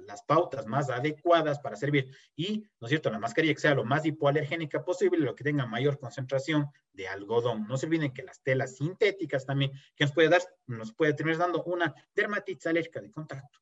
las 0.06 0.22
pautas 0.22 0.66
más 0.66 0.90
adecuadas 0.90 1.58
para 1.60 1.76
servir 1.76 2.10
y, 2.36 2.68
¿no 2.80 2.86
es 2.86 2.90
cierto?, 2.90 3.10
la 3.10 3.18
mascarilla 3.18 3.54
que 3.54 3.60
sea 3.60 3.74
lo 3.74 3.84
más 3.84 4.04
hipoalergénica 4.04 4.84
posible, 4.84 5.18
lo 5.18 5.34
que 5.34 5.44
tenga 5.44 5.66
mayor 5.66 5.98
concentración 5.98 6.66
de 6.92 7.08
algodón. 7.08 7.66
No 7.68 7.76
se 7.76 7.86
olviden 7.86 8.12
que 8.12 8.22
las 8.22 8.42
telas 8.42 8.76
sintéticas 8.76 9.46
también, 9.46 9.72
que 9.96 10.04
nos 10.04 10.12
puede 10.12 10.28
dar, 10.28 10.42
nos 10.66 10.92
puede 10.92 11.14
terminar 11.14 11.40
dando 11.40 11.62
una 11.64 11.94
dermatitis 12.14 12.66
alérgica 12.66 13.00
de 13.00 13.10
contacto 13.10 13.60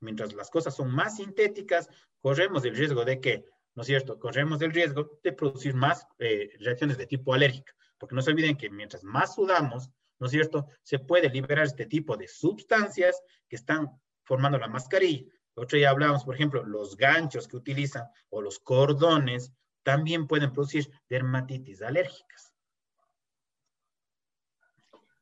mientras 0.00 0.34
las 0.34 0.50
cosas 0.50 0.74
son 0.74 0.90
más 0.90 1.16
sintéticas, 1.16 1.88
corremos 2.20 2.64
el 2.64 2.76
riesgo 2.76 3.04
de 3.04 3.20
que, 3.20 3.44
¿no 3.74 3.82
es 3.82 3.86
cierto? 3.86 4.18
Corremos 4.18 4.60
el 4.62 4.72
riesgo 4.72 5.18
de 5.22 5.32
producir 5.32 5.74
más 5.74 6.06
eh, 6.18 6.50
reacciones 6.60 6.98
de 6.98 7.06
tipo 7.06 7.34
alérgico, 7.34 7.72
porque 7.98 8.14
no 8.14 8.22
se 8.22 8.30
olviden 8.30 8.56
que 8.56 8.70
mientras 8.70 9.04
más 9.04 9.34
sudamos, 9.34 9.90
¿no 10.18 10.26
es 10.26 10.32
cierto? 10.32 10.66
Se 10.82 10.98
puede 10.98 11.28
liberar 11.28 11.66
este 11.66 11.86
tipo 11.86 12.16
de 12.16 12.28
sustancias 12.28 13.20
que 13.48 13.56
están 13.56 13.90
formando 14.26 14.58
la 14.58 14.68
mascarilla. 14.68 15.24
Otro 15.54 15.78
día 15.78 15.90
hablábamos, 15.90 16.24
por 16.24 16.34
ejemplo, 16.34 16.62
los 16.64 16.96
ganchos 16.96 17.48
que 17.48 17.56
utilizan 17.56 18.04
o 18.28 18.42
los 18.42 18.58
cordones 18.58 19.52
también 19.82 20.26
pueden 20.26 20.52
producir 20.52 20.90
dermatitis 21.08 21.80
alérgicas. 21.80 22.52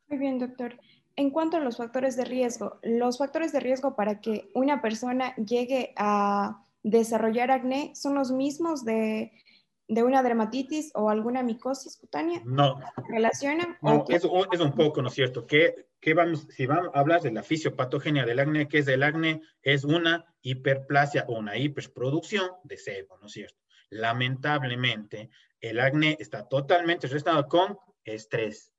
Muy 0.08 0.18
bien, 0.18 0.38
doctor. 0.38 0.80
En 1.16 1.30
cuanto 1.30 1.56
a 1.58 1.60
los 1.60 1.76
factores 1.76 2.16
de 2.16 2.24
riesgo, 2.24 2.80
los 2.82 3.18
factores 3.18 3.52
de 3.52 3.60
riesgo 3.60 3.94
para 3.94 4.20
que 4.20 4.50
una 4.54 4.82
persona 4.82 5.36
llegue 5.36 5.92
a 5.96 6.64
desarrollar 6.82 7.52
acné 7.52 7.92
son 7.94 8.14
los 8.14 8.32
mismos 8.32 8.84
de, 8.84 9.32
una 9.88 10.22
dermatitis 10.22 10.90
o 10.94 11.10
alguna 11.10 11.42
micosis 11.42 11.96
cutánea? 11.96 12.40
No. 12.44 12.80
¿Relacionan? 13.08 13.76
No, 13.82 14.04
es, 14.08 14.24
es, 14.24 14.60
un 14.60 14.72
poco, 14.74 15.02
¿no 15.02 15.08
es 15.08 15.14
cierto? 15.14 15.46
Que, 15.46 15.88
vamos, 16.14 16.46
si 16.50 16.66
vamos 16.66 16.90
a 16.94 17.00
hablar 17.00 17.20
de 17.20 17.32
la 17.32 17.42
fisiopatogenia 17.42 18.24
del 18.24 18.40
acné, 18.40 18.68
que 18.68 18.78
es 18.78 18.88
el 18.88 19.02
acné? 19.02 19.42
Es 19.62 19.84
una 19.84 20.24
hiperplasia 20.42 21.24
o 21.28 21.38
una 21.38 21.56
hiperproducción 21.56 22.50
de 22.64 22.76
sebo, 22.76 23.18
¿no 23.18 23.26
es 23.26 23.32
cierto? 23.32 23.58
Lamentablemente, 23.90 25.30
el 25.60 25.80
acné 25.80 26.16
está 26.18 26.48
totalmente 26.48 27.06
relacionado 27.06 27.48
con 27.48 27.78
estrés. 28.04 28.72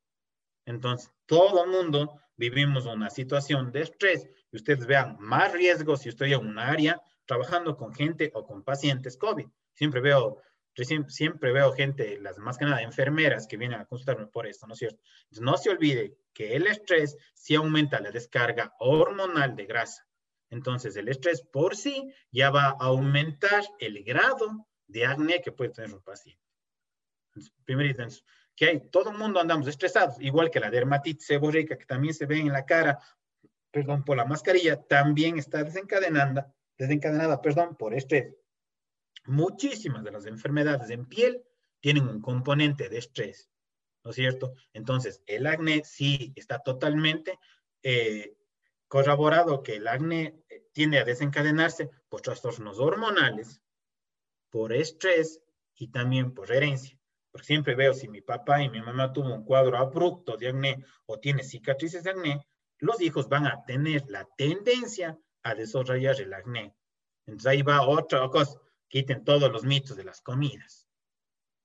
Entonces, 0.65 1.11
todo 1.25 1.63
el 1.65 1.71
mundo 1.71 2.19
vivimos 2.37 2.85
una 2.85 3.09
situación 3.09 3.71
de 3.71 3.81
estrés 3.81 4.27
y 4.51 4.57
ustedes 4.57 4.85
vean 4.85 5.17
más 5.19 5.51
riesgos 5.53 6.01
si 6.01 6.09
estoy 6.09 6.33
en 6.33 6.45
un 6.45 6.59
área 6.59 7.01
trabajando 7.25 7.75
con 7.75 7.93
gente 7.93 8.31
o 8.33 8.45
con 8.45 8.63
pacientes 8.63 9.17
COVID. 9.17 9.47
Siempre 9.73 10.01
veo, 10.01 10.41
siempre 10.83 11.51
veo 11.51 11.71
gente, 11.71 12.19
las 12.19 12.37
más 12.37 12.57
que 12.57 12.65
nada 12.65 12.81
enfermeras 12.81 13.47
que 13.47 13.57
vienen 13.57 13.79
a 13.79 13.85
consultarme 13.85 14.27
por 14.27 14.45
esto, 14.45 14.67
¿no 14.67 14.73
es 14.73 14.79
cierto? 14.79 14.99
Entonces, 15.23 15.41
no 15.41 15.57
se 15.57 15.69
olvide 15.69 16.17
que 16.33 16.55
el 16.55 16.67
estrés 16.67 17.17
sí 17.33 17.55
aumenta 17.55 18.01
la 18.01 18.11
descarga 18.11 18.73
hormonal 18.79 19.55
de 19.55 19.65
grasa. 19.65 20.05
Entonces, 20.49 20.95
el 20.95 21.07
estrés 21.07 21.41
por 21.41 21.75
sí 21.75 22.13
ya 22.31 22.49
va 22.49 22.69
a 22.69 22.77
aumentar 22.79 23.63
el 23.79 24.03
grado 24.03 24.67
de 24.87 25.05
acné 25.05 25.41
que 25.41 25.51
puede 25.51 25.71
tener 25.71 25.93
un 25.93 26.01
paciente. 26.01 26.41
primero, 27.63 28.07
que 28.55 28.65
hay, 28.65 28.89
todo 28.89 29.11
el 29.11 29.17
mundo 29.17 29.39
andamos 29.39 29.67
estresados, 29.67 30.15
igual 30.19 30.49
que 30.49 30.59
la 30.59 30.69
dermatitis 30.69 31.27
seborreica 31.27 31.77
que 31.77 31.85
también 31.85 32.13
se 32.13 32.25
ve 32.25 32.39
en 32.39 32.53
la 32.53 32.65
cara, 32.65 32.99
perdón, 33.71 34.05
por 34.05 34.15
la 34.15 34.25
mascarilla, 34.25 34.81
también 34.81 35.37
está 35.37 35.63
desencadenada, 35.63 36.53
desencadenada, 36.77 37.41
perdón, 37.41 37.75
por 37.75 37.93
estrés. 37.93 38.33
Muchísimas 39.25 40.03
de 40.03 40.11
las 40.11 40.25
enfermedades 40.25 40.89
en 40.89 41.05
piel 41.05 41.43
tienen 41.79 42.07
un 42.07 42.21
componente 42.21 42.89
de 42.89 42.97
estrés, 42.97 43.49
¿no 44.03 44.11
es 44.11 44.15
cierto? 44.15 44.53
Entonces, 44.73 45.21
el 45.25 45.47
acné 45.47 45.83
sí 45.83 46.33
está 46.35 46.59
totalmente 46.59 47.39
eh, 47.83 48.35
corroborado 48.87 49.63
que 49.63 49.75
el 49.75 49.87
acné 49.87 50.43
eh, 50.49 50.67
tiende 50.71 50.99
a 50.99 51.03
desencadenarse 51.03 51.89
por 52.09 52.21
trastornos 52.21 52.79
hormonales, 52.79 53.61
por 54.49 54.73
estrés 54.73 55.41
y 55.75 55.89
también 55.89 56.33
por 56.33 56.51
herencia 56.51 56.97
porque 57.35 57.47
siempre 57.47 57.75
veo 57.75 57.93
si 57.93 58.07
mi 58.07 58.21
papá 58.21 58.63
y 58.63 58.69
mi 58.69 58.81
mamá 58.81 59.11
tuvo 59.11 59.33
un 59.33 59.43
cuadro 59.43 59.77
abrupto 59.77 60.37
de 60.37 60.47
acné 60.47 60.85
o 61.05 61.19
tiene 61.19 61.43
cicatrices 61.43 62.05
de 62.05 62.11
acné, 62.11 62.47
los 62.77 63.01
hijos 63.01 63.27
van 63.27 63.45
a 63.45 63.65
tener 63.65 64.05
la 64.07 64.25
tendencia 64.37 65.19
a 65.43 65.53
desarrollar 65.53 66.15
el 66.21 66.33
acné. 66.33 66.73
Entonces 67.25 67.47
ahí 67.47 67.61
va 67.61 67.85
otra 67.85 68.29
cosa, 68.29 68.57
quiten 68.87 69.23
todos 69.23 69.51
los 69.51 69.63
mitos 69.63 69.97
de 69.97 70.03
las 70.03 70.21
comidas. 70.21 70.87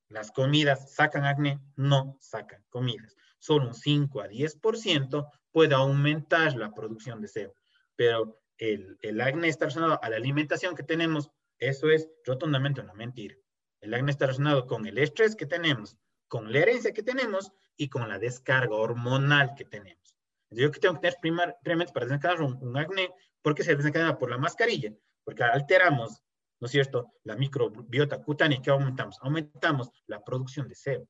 Las 0.08 0.32
comidas 0.32 0.92
sacan 0.92 1.24
acné, 1.24 1.60
no 1.76 2.16
sacan 2.20 2.64
comidas. 2.68 3.16
Solo 3.38 3.68
un 3.68 3.74
5 3.74 4.20
a 4.20 4.28
10% 4.28 5.30
puede 5.52 5.74
aumentar 5.74 6.56
la 6.56 6.72
producción 6.72 7.20
de 7.20 7.28
sebo, 7.28 7.54
pero 7.96 8.40
el, 8.58 8.98
el 9.02 9.20
acné 9.20 9.48
está 9.48 9.66
relacionado 9.66 10.00
a 10.02 10.10
la 10.10 10.16
alimentación 10.16 10.74
que 10.74 10.82
tenemos, 10.82 11.30
eso 11.58 11.90
es 11.90 12.08
rotundamente 12.24 12.80
una 12.80 12.94
mentira. 12.94 13.36
El 13.80 13.94
acné 13.94 14.10
está 14.10 14.26
relacionado 14.26 14.66
con 14.66 14.86
el 14.86 14.98
estrés 14.98 15.36
que 15.36 15.46
tenemos, 15.46 15.96
con 16.28 16.52
la 16.52 16.60
herencia 16.60 16.92
que 16.92 17.02
tenemos 17.02 17.52
y 17.76 17.88
con 17.88 18.08
la 18.08 18.18
descarga 18.18 18.76
hormonal 18.76 19.54
que 19.56 19.64
tenemos. 19.64 20.16
yo 20.50 20.70
que 20.70 20.78
tengo 20.78 20.94
que 20.94 21.00
tener 21.00 21.18
primar, 21.20 21.56
primeramente 21.62 21.92
para 21.92 22.06
desencadenar 22.06 22.42
un, 22.42 22.76
acné, 22.76 23.10
¿por 23.42 23.54
qué 23.54 23.64
se 23.64 23.74
desencadena 23.74 24.18
por 24.18 24.30
la 24.30 24.38
mascarilla? 24.38 24.92
Porque 25.24 25.42
alteramos, 25.42 26.22
¿no 26.60 26.66
es 26.66 26.70
cierto?, 26.70 27.12
la 27.24 27.36
microbiota 27.36 28.22
cutánea 28.22 28.60
que 28.62 28.70
aumentamos, 28.70 29.18
aumentamos 29.20 29.90
la 30.06 30.22
producción 30.22 30.68
de 30.68 30.74
sebo. 30.74 31.08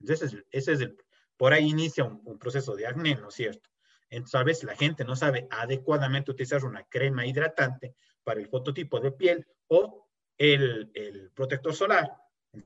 Entonces, 0.00 0.44
ese 0.50 0.72
es 0.72 0.80
el, 0.80 0.96
por 1.36 1.52
ahí 1.52 1.68
inicia 1.68 2.04
un, 2.04 2.20
un 2.24 2.38
proceso 2.38 2.74
de 2.74 2.86
acné, 2.86 3.14
¿no 3.16 3.28
es 3.28 3.34
cierto? 3.34 3.68
Entonces, 4.08 4.34
a 4.40 4.44
veces 4.44 4.64
la 4.64 4.76
gente 4.76 5.04
no 5.04 5.16
sabe 5.16 5.46
adecuadamente 5.50 6.30
utilizar 6.30 6.64
una 6.64 6.84
crema 6.84 7.26
hidratante 7.26 7.94
para 8.22 8.40
el 8.40 8.48
fototipo 8.48 9.00
de 9.00 9.12
piel 9.12 9.46
o 9.68 10.08
el, 10.36 11.30
protector 11.34 11.74
solar. 11.74 12.10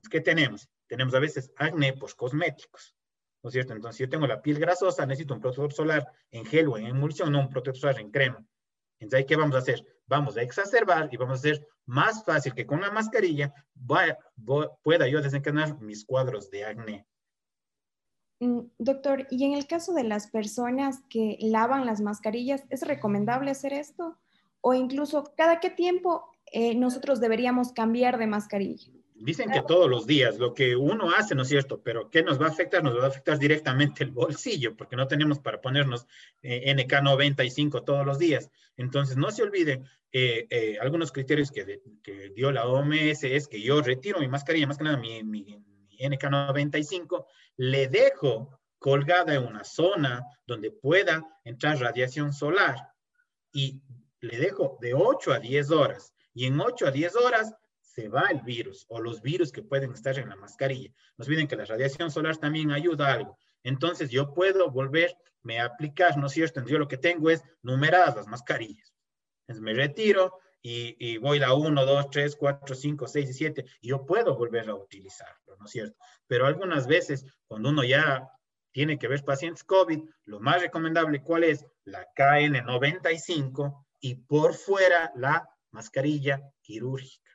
¿Qué 0.09 0.21
tenemos? 0.21 0.67
Tenemos 0.87 1.13
a 1.13 1.19
veces 1.19 1.51
acné 1.55 1.93
por 1.93 2.13
cosméticos, 2.15 2.95
¿no 3.43 3.49
es 3.49 3.53
cierto? 3.53 3.73
Entonces, 3.73 3.97
si 3.97 4.03
yo 4.03 4.09
tengo 4.09 4.27
la 4.27 4.41
piel 4.41 4.59
grasosa, 4.59 5.05
necesito 5.05 5.33
un 5.33 5.41
protector 5.41 5.73
solar 5.73 6.11
en 6.31 6.45
gel 6.45 6.67
o 6.67 6.77
en 6.77 6.87
emulsión, 6.87 7.31
no 7.31 7.39
un 7.39 7.49
protector 7.49 7.79
solar 7.79 7.99
en 7.99 8.11
crema. 8.11 8.45
Entonces, 8.99 9.25
¿qué 9.27 9.35
vamos 9.35 9.55
a 9.55 9.59
hacer? 9.59 9.85
Vamos 10.05 10.37
a 10.37 10.41
exacerbar 10.41 11.09
y 11.11 11.17
vamos 11.17 11.37
a 11.37 11.39
hacer 11.39 11.67
más 11.87 12.23
fácil 12.23 12.53
que 12.53 12.67
con 12.67 12.81
la 12.81 12.91
mascarilla 12.91 13.53
pueda 14.83 15.07
yo 15.07 15.21
desencadenar 15.21 15.81
mis 15.81 16.05
cuadros 16.05 16.51
de 16.51 16.65
acné. 16.65 17.07
Mm, 18.39 18.59
doctor, 18.77 19.25
y 19.31 19.45
en 19.45 19.53
el 19.53 19.65
caso 19.65 19.93
de 19.93 20.03
las 20.03 20.27
personas 20.27 21.01
que 21.09 21.37
lavan 21.41 21.85
las 21.85 22.01
mascarillas, 22.01 22.65
¿es 22.69 22.83
recomendable 22.83 23.49
hacer 23.49 23.73
esto? 23.73 24.17
O 24.61 24.73
incluso, 24.73 25.33
¿cada 25.35 25.59
qué 25.59 25.69
tiempo 25.69 26.29
eh, 26.51 26.75
nosotros 26.75 27.19
deberíamos 27.19 27.71
cambiar 27.71 28.19
de 28.19 28.27
mascarilla? 28.27 28.91
Dicen 29.19 29.49
que 29.49 29.61
todos 29.61 29.89
los 29.89 30.05
días, 30.05 30.37
lo 30.37 30.53
que 30.53 30.75
uno 30.75 31.11
hace, 31.11 31.33
¿no 31.33 31.41
es 31.41 31.47
cierto? 31.47 31.81
Pero 31.81 32.09
¿qué 32.09 32.21
nos 32.21 32.39
va 32.39 32.45
a 32.45 32.49
afectar? 32.49 32.83
Nos 32.83 32.97
va 32.97 33.05
a 33.05 33.07
afectar 33.07 33.39
directamente 33.39 34.03
el 34.03 34.11
bolsillo, 34.11 34.75
porque 34.75 34.95
no 34.95 35.07
tenemos 35.07 35.39
para 35.39 35.59
ponernos 35.59 36.05
eh, 36.43 36.71
NK95 36.75 37.83
todos 37.83 38.05
los 38.05 38.19
días. 38.19 38.51
Entonces, 38.75 39.17
no 39.17 39.31
se 39.31 39.41
olviden, 39.41 39.85
eh, 40.11 40.45
eh, 40.49 40.77
algunos 40.79 41.11
criterios 41.11 41.51
que, 41.51 41.81
dio 42.35 42.51
la 42.51 42.67
OMS 42.67 43.23
es 43.23 43.47
que 43.47 43.61
yo 43.61 43.81
retiro 43.81 44.19
mi 44.19 44.27
mascarilla, 44.27 44.67
más 44.67 44.77
que 44.77 44.83
nada 44.83 44.97
mi, 44.97 45.23
mi 45.23 45.63
NK95, 45.99 47.25
le 47.57 47.87
dejo 47.87 48.59
colgada 48.77 49.33
en 49.33 49.45
una 49.45 49.63
zona 49.63 50.23
donde 50.45 50.71
pueda 50.71 51.23
entrar 51.43 51.79
radiación 51.79 52.33
solar 52.33 52.75
y 53.51 53.81
le 54.21 54.37
dejo 54.37 54.77
de 54.81 54.93
8 54.93 55.33
a 55.33 55.39
10 55.39 55.71
horas. 55.71 56.13
Y 56.33 56.45
en 56.45 56.59
8 56.59 56.87
a 56.87 56.91
10 56.91 57.15
horas 57.15 57.55
se 57.97 58.09
va 58.09 58.27
el 58.29 58.41
virus 58.41 58.85
o 58.89 59.01
los 59.01 59.23
virus 59.23 59.51
que 59.51 59.63
pueden 59.63 59.91
estar 59.91 60.19
en 60.19 60.29
la 60.29 60.35
mascarilla. 60.35 60.93
Nos 61.17 61.27
olviden 61.27 61.47
que 61.47 61.55
la 61.55 61.65
radiación 61.65 62.11
solar 62.11 62.37
también 62.37 62.69
ayuda 62.69 63.07
a 63.07 63.13
algo. 63.13 63.39
Entonces 63.63 64.11
yo 64.11 64.35
puedo 64.35 64.69
volverme 64.69 65.59
a 65.59 65.65
aplicar, 65.65 66.15
¿no 66.15 66.27
es 66.27 66.33
cierto? 66.33 66.59
Entonces 66.59 66.73
yo 66.73 66.77
lo 66.77 66.87
que 66.87 66.99
tengo 66.99 67.31
es 67.31 67.43
numeradas 67.63 68.15
las 68.15 68.27
mascarillas. 68.27 68.93
Entonces 69.41 69.63
me 69.63 69.73
retiro 69.73 70.37
y, 70.61 71.17
voy 71.17 71.41
a 71.41 71.53
1, 71.53 71.85
2, 71.85 72.09
3, 72.11 72.35
4, 72.35 72.75
5, 72.75 73.07
6 73.07 73.29
y 73.31 73.33
7 73.33 73.65
y 73.81 73.87
yo 73.87 74.05
puedo 74.05 74.37
volver 74.37 74.69
a 74.69 74.75
utilizarlo, 74.75 75.57
¿no 75.57 75.65
es 75.65 75.71
cierto? 75.71 75.97
Pero 76.27 76.45
algunas 76.45 76.85
veces 76.85 77.25
cuando 77.47 77.69
uno 77.69 77.83
ya 77.83 78.29
tiene 78.71 78.99
que 78.99 79.07
ver 79.07 79.23
pacientes 79.23 79.63
COVID, 79.63 80.01
lo 80.25 80.39
más 80.39 80.61
recomendable, 80.61 81.23
¿cuál 81.23 81.45
es? 81.45 81.65
La 81.83 82.05
KN95 82.15 83.87
y 84.01 84.15
por 84.15 84.53
fuera 84.53 85.11
la 85.15 85.49
mascarilla 85.71 86.43
quirúrgica. 86.61 87.26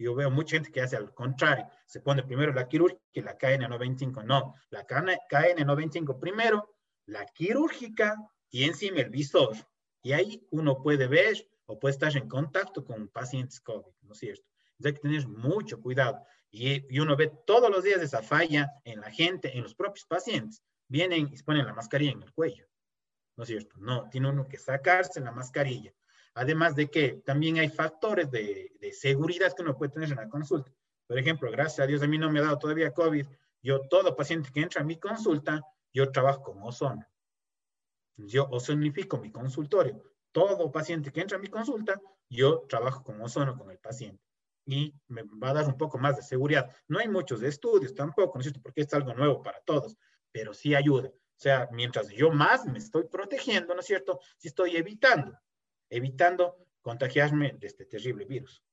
Yo 0.00 0.14
veo 0.14 0.30
mucha 0.30 0.56
gente 0.56 0.72
que 0.72 0.80
hace 0.80 0.96
al 0.96 1.12
contrario, 1.12 1.68
se 1.84 2.00
pone 2.00 2.22
primero 2.22 2.54
la 2.54 2.66
quirúrgica 2.66 3.02
y 3.12 3.20
la 3.20 3.36
KN95. 3.36 4.24
No, 4.24 4.54
la 4.70 4.86
KN95 4.86 6.18
primero, 6.18 6.74
la 7.04 7.26
quirúrgica 7.26 8.16
y 8.48 8.64
encima 8.64 9.00
el 9.00 9.10
visor. 9.10 9.54
Y 10.02 10.12
ahí 10.12 10.46
uno 10.52 10.82
puede 10.82 11.06
ver 11.06 11.46
o 11.66 11.78
puede 11.78 11.92
estar 11.92 12.16
en 12.16 12.28
contacto 12.28 12.82
con 12.82 13.08
pacientes 13.08 13.60
COVID, 13.60 13.92
¿no 14.00 14.12
es 14.12 14.18
cierto? 14.18 14.46
Entonces 14.78 14.86
hay 14.86 14.92
que 14.94 15.00
tener 15.00 15.28
mucho 15.28 15.82
cuidado. 15.82 16.24
Y, 16.50 16.94
y, 16.94 16.98
uno 16.98 17.14
ve 17.14 17.30
todos 17.46 17.70
los 17.70 17.84
días 17.84 18.00
esa 18.00 18.22
falla 18.22 18.72
en 18.84 19.00
la 19.00 19.10
gente, 19.10 19.54
en 19.54 19.62
los 19.62 19.74
propios 19.74 20.06
pacientes. 20.06 20.62
Vienen 20.88 21.28
y 21.30 21.36
se 21.36 21.44
ponen 21.44 21.66
la 21.66 21.74
mascarilla 21.74 22.12
en 22.12 22.22
el 22.22 22.32
cuello, 22.32 22.66
¿no 23.36 23.44
es 23.44 23.48
cierto? 23.48 23.76
No, 23.78 24.08
tiene 24.08 24.30
uno 24.30 24.48
que 24.48 24.56
sacarse 24.56 25.20
la 25.20 25.30
mascarilla. 25.30 25.92
Además 26.34 26.76
de 26.76 26.90
que 26.90 27.20
también 27.24 27.58
hay 27.58 27.68
factores 27.68 28.30
de, 28.30 28.70
seguridad 28.92 29.52
que 29.52 29.62
uno 29.62 29.76
puede 29.76 29.92
tener 29.92 30.10
en 30.10 30.16
la 30.16 30.28
consulta. 30.28 30.72
Por 31.06 31.18
ejemplo, 31.18 31.50
gracias 31.50 31.80
a 31.80 31.86
Dios 31.86 32.02
a 32.02 32.06
mí 32.06 32.18
no 32.18 32.30
me 32.30 32.38
ha 32.38 32.42
dado 32.42 32.58
todavía 32.58 32.92
COVID. 32.92 33.26
Yo, 33.62 33.80
todo 33.88 34.16
paciente 34.16 34.50
que 34.52 34.60
entra 34.60 34.82
a 34.82 34.84
mi 34.84 34.96
consulta, 34.96 35.60
yo 35.92 36.10
trabajo 36.12 36.42
con 36.42 36.62
ozono. 36.62 37.04
Yo 38.16 38.48
ozonifico 38.50 39.18
mi 39.18 39.32
consultorio. 39.32 40.02
Todo 40.32 40.70
paciente 40.70 41.10
que 41.10 41.20
entra 41.20 41.36
a 41.36 41.40
mi 41.40 41.48
consulta, 41.48 42.00
yo 42.28 42.64
trabajo 42.68 43.02
con 43.02 43.20
ozono 43.20 43.58
con 43.58 43.70
el 43.70 43.78
paciente. 43.78 44.22
Y 44.66 44.94
me 45.08 45.22
va 45.22 45.50
a 45.50 45.54
dar 45.54 45.66
un 45.66 45.76
poco 45.76 45.98
más 45.98 46.16
de 46.16 46.22
seguridad. 46.22 46.70
No 46.86 47.00
hay 47.00 47.08
muchos 47.08 47.42
estudios 47.42 47.94
tampoco, 47.94 48.34
¿no 48.34 48.40
es 48.40 48.44
cierto? 48.44 48.62
Porque 48.62 48.82
es 48.82 48.94
algo 48.94 49.14
nuevo 49.14 49.42
para 49.42 49.60
todos, 49.62 49.96
pero 50.30 50.54
sí 50.54 50.76
ayuda. 50.76 51.08
O 51.08 51.42
sea, 51.42 51.68
mientras 51.72 52.08
yo 52.10 52.30
más 52.30 52.66
me 52.66 52.78
estoy 52.78 53.08
protegiendo, 53.08 53.74
¿no 53.74 53.80
es 53.80 53.86
cierto? 53.86 54.20
Sí 54.36 54.48
estoy 54.48 54.76
evitando 54.76 55.36
evitando 55.90 56.56
contagiarme 56.80 57.52
de 57.58 57.66
este 57.66 57.84
terrible 57.84 58.24
virus. 58.24 58.64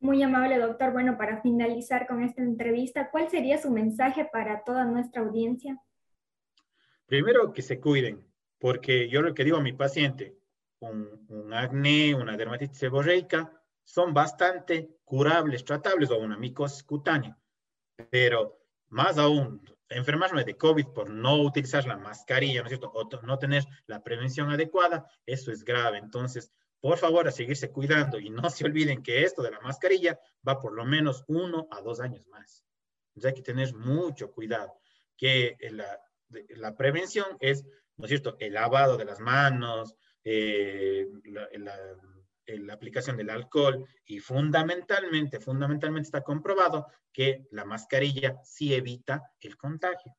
Muy 0.00 0.22
amable, 0.22 0.58
doctor. 0.58 0.92
Bueno, 0.92 1.16
para 1.16 1.40
finalizar 1.42 2.06
con 2.06 2.22
esta 2.22 2.42
entrevista, 2.42 3.10
¿cuál 3.10 3.28
sería 3.28 3.58
su 3.58 3.70
mensaje 3.70 4.28
para 4.32 4.64
toda 4.64 4.84
nuestra 4.84 5.22
audiencia? 5.22 5.80
Primero, 7.06 7.52
que 7.52 7.62
se 7.62 7.80
cuiden, 7.80 8.24
porque 8.58 9.08
yo 9.08 9.22
lo 9.22 9.34
que 9.34 9.44
digo 9.44 9.56
a 9.56 9.62
mi 9.62 9.72
paciente, 9.72 10.36
un, 10.80 11.26
un 11.28 11.52
acné, 11.52 12.14
una 12.14 12.36
dermatitis 12.36 12.78
seborreica, 12.78 13.52
son 13.82 14.14
bastante 14.14 14.98
curables, 15.04 15.64
tratables 15.64 16.10
o 16.10 16.18
una 16.18 16.36
micosis 16.36 16.84
cutánea. 16.84 17.36
Pero 18.10 18.60
más 18.88 19.18
aún, 19.18 19.62
enfermarme 19.88 20.44
de 20.44 20.56
COVID 20.56 20.88
por 20.88 21.10
no 21.10 21.42
utilizar 21.42 21.86
la 21.86 21.96
mascarilla, 21.96 22.60
¿no 22.60 22.66
es 22.66 22.70
cierto? 22.70 22.90
O 22.92 23.08
no 23.22 23.38
tener 23.38 23.64
la 23.86 24.02
prevención 24.02 24.50
adecuada, 24.50 25.10
eso 25.26 25.50
es 25.50 25.64
grave. 25.64 25.98
Entonces, 25.98 26.52
por 26.80 26.98
favor, 26.98 27.26
a 27.26 27.32
seguirse 27.32 27.70
cuidando 27.70 28.18
y 28.18 28.30
no 28.30 28.48
se 28.50 28.64
olviden 28.64 29.02
que 29.02 29.22
esto 29.22 29.42
de 29.42 29.50
la 29.50 29.60
mascarilla 29.60 30.18
va 30.46 30.60
por 30.60 30.72
lo 30.72 30.84
menos 30.84 31.24
uno 31.26 31.68
a 31.70 31.80
dos 31.80 32.00
años 32.00 32.26
más. 32.28 32.64
Entonces 33.08 33.30
hay 33.30 33.34
que 33.34 33.52
tener 33.52 33.74
mucho 33.74 34.30
cuidado, 34.30 34.80
que 35.16 35.56
la, 35.72 36.00
la 36.50 36.76
prevención 36.76 37.26
es, 37.40 37.64
¿no 37.96 38.04
es 38.04 38.10
cierto?, 38.10 38.36
el 38.38 38.54
lavado 38.54 38.96
de 38.96 39.04
las 39.04 39.18
manos, 39.18 39.96
eh, 40.22 41.08
la, 41.24 41.48
la 41.54 41.74
aplicación 42.72 43.16
del 43.16 43.30
alcohol 43.30 43.86
y 44.04 44.20
fundamentalmente, 44.20 45.40
fundamentalmente 45.40 46.06
está 46.06 46.22
comprobado 46.22 46.86
que 47.12 47.46
la 47.50 47.64
mascarilla 47.64 48.40
sí 48.44 48.74
evita 48.74 49.22
el 49.40 49.56
contagio. 49.56 50.16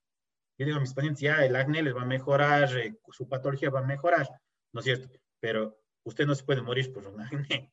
Yo 0.58 0.65
digo 0.65 0.78
a 0.78 0.82
mis 0.82 0.94
pacientes, 0.94 1.22
ya 1.22 1.46
el 1.46 1.56
acné 1.56 1.82
les 1.82 1.96
va 1.96 2.02
a 2.02 2.06
mejorar, 2.06 2.78
eh, 2.78 3.00
su 3.12 3.28
patología 3.28 3.70
va 3.70 3.80
a 3.80 3.86
mejorar, 3.86 4.28
¿no 4.74 4.82
es 4.82 4.86
cierto? 4.86 5.10
Pero 5.39 5.80
usted 6.04 6.26
no 6.26 6.36
se 6.36 6.44
puede 6.44 6.62
morir 6.62 6.92
por 6.92 7.08
un 7.08 7.22
acné, 7.22 7.72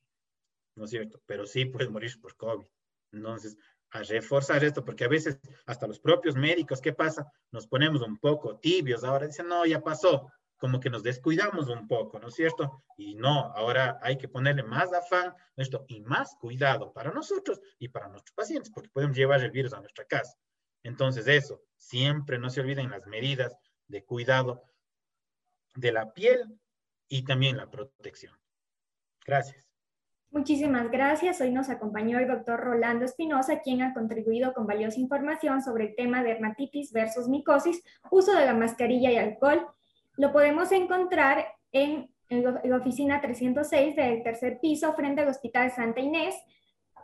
¿no 0.75 0.85
es 0.85 0.91
cierto? 0.91 1.21
Pero 1.25 1.45
sí 1.45 1.65
puede 1.65 1.89
morir 1.89 2.19
por 2.21 2.35
COVID. 2.37 2.65
Entonces, 3.11 3.57
a 3.91 4.03
reforzar 4.03 4.63
esto, 4.63 4.83
porque 4.83 5.05
a 5.05 5.09
veces 5.09 5.39
hasta 5.65 5.87
los 5.87 5.99
propios 5.99 6.35
médicos, 6.35 6.81
¿qué 6.81 6.93
pasa? 6.93 7.31
Nos 7.51 7.67
ponemos 7.67 8.01
un 8.01 8.17
poco 8.17 8.57
tibios, 8.57 9.03
ahora 9.03 9.27
dicen, 9.27 9.47
no, 9.47 9.65
ya 9.65 9.81
pasó, 9.81 10.31
como 10.57 10.79
que 10.79 10.89
nos 10.89 11.03
descuidamos 11.03 11.69
un 11.69 11.87
poco, 11.87 12.19
¿no 12.19 12.27
es 12.27 12.35
cierto? 12.35 12.83
Y 12.97 13.15
no, 13.15 13.51
ahora 13.55 13.99
hay 14.01 14.17
que 14.17 14.27
ponerle 14.27 14.63
más 14.63 14.91
afán 14.91 15.33
esto 15.55 15.85
y 15.87 16.01
más 16.01 16.35
cuidado 16.35 16.91
para 16.93 17.11
nosotros 17.11 17.61
y 17.79 17.89
para 17.89 18.09
nuestros 18.09 18.33
pacientes, 18.33 18.71
porque 18.71 18.89
podemos 18.89 19.15
llevar 19.15 19.41
el 19.41 19.51
virus 19.51 19.73
a 19.73 19.79
nuestra 19.79 20.05
casa. 20.05 20.37
Entonces, 20.83 21.27
eso, 21.27 21.61
siempre 21.77 22.39
no 22.39 22.49
se 22.49 22.61
olviden 22.61 22.89
las 22.89 23.05
medidas 23.05 23.55
de 23.87 24.03
cuidado 24.03 24.63
de 25.75 25.91
la 25.91 26.13
piel 26.13 26.59
y 27.07 27.23
también 27.23 27.57
la 27.57 27.69
protección. 27.69 28.35
Gracias. 29.25 29.67
Muchísimas 30.31 30.91
gracias. 30.91 31.39
Hoy 31.39 31.51
nos 31.51 31.69
acompañó 31.69 32.19
el 32.19 32.27
doctor 32.27 32.59
Rolando 32.59 33.05
Espinosa, 33.05 33.61
quien 33.61 33.81
ha 33.81 33.93
contribuido 33.93 34.53
con 34.53 34.67
valiosa 34.67 34.99
información 34.99 35.61
sobre 35.61 35.85
el 35.85 35.95
tema 35.95 36.21
de 36.21 36.29
dermatitis 36.29 36.91
versus 36.91 37.29
micosis, 37.29 37.81
uso 38.11 38.35
de 38.35 38.45
la 38.45 38.53
mascarilla 38.53 39.09
y 39.11 39.17
alcohol 39.17 39.67
lo 40.17 40.31
podemos 40.31 40.71
encontrar 40.71 41.45
en, 41.71 42.09
la 42.29 42.75
oficina 42.75 43.21
306 43.21 43.95
del 43.95 44.21
tercer 44.21 44.59
piso 44.59 44.93
frente 44.93 45.21
al 45.21 45.29
Hospital 45.29 45.71
Santa 45.71 46.01
Inés 46.01 46.35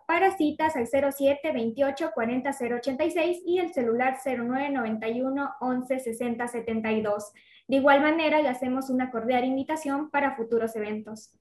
para 0.06 0.36
citas 0.36 0.76
al 0.76 0.86
07 0.86 1.54
28 1.54 2.12
40 2.14 2.50
086 2.50 3.44
y 3.46 3.60
el 3.60 3.74
celular 3.74 4.18
09 4.26 4.70
91 4.70 5.50
11 5.62 6.00
60 6.00 6.48
72. 6.50 7.32
De 7.70 7.78
igual 7.78 8.02
manera, 8.02 8.42
le 8.42 8.50
hacemos 8.50 8.90
una 8.90 9.12
cordial 9.12 9.46
invitación 9.46 10.10
para 10.10 10.36
futuros 10.36 10.76
eventos. 10.76 11.32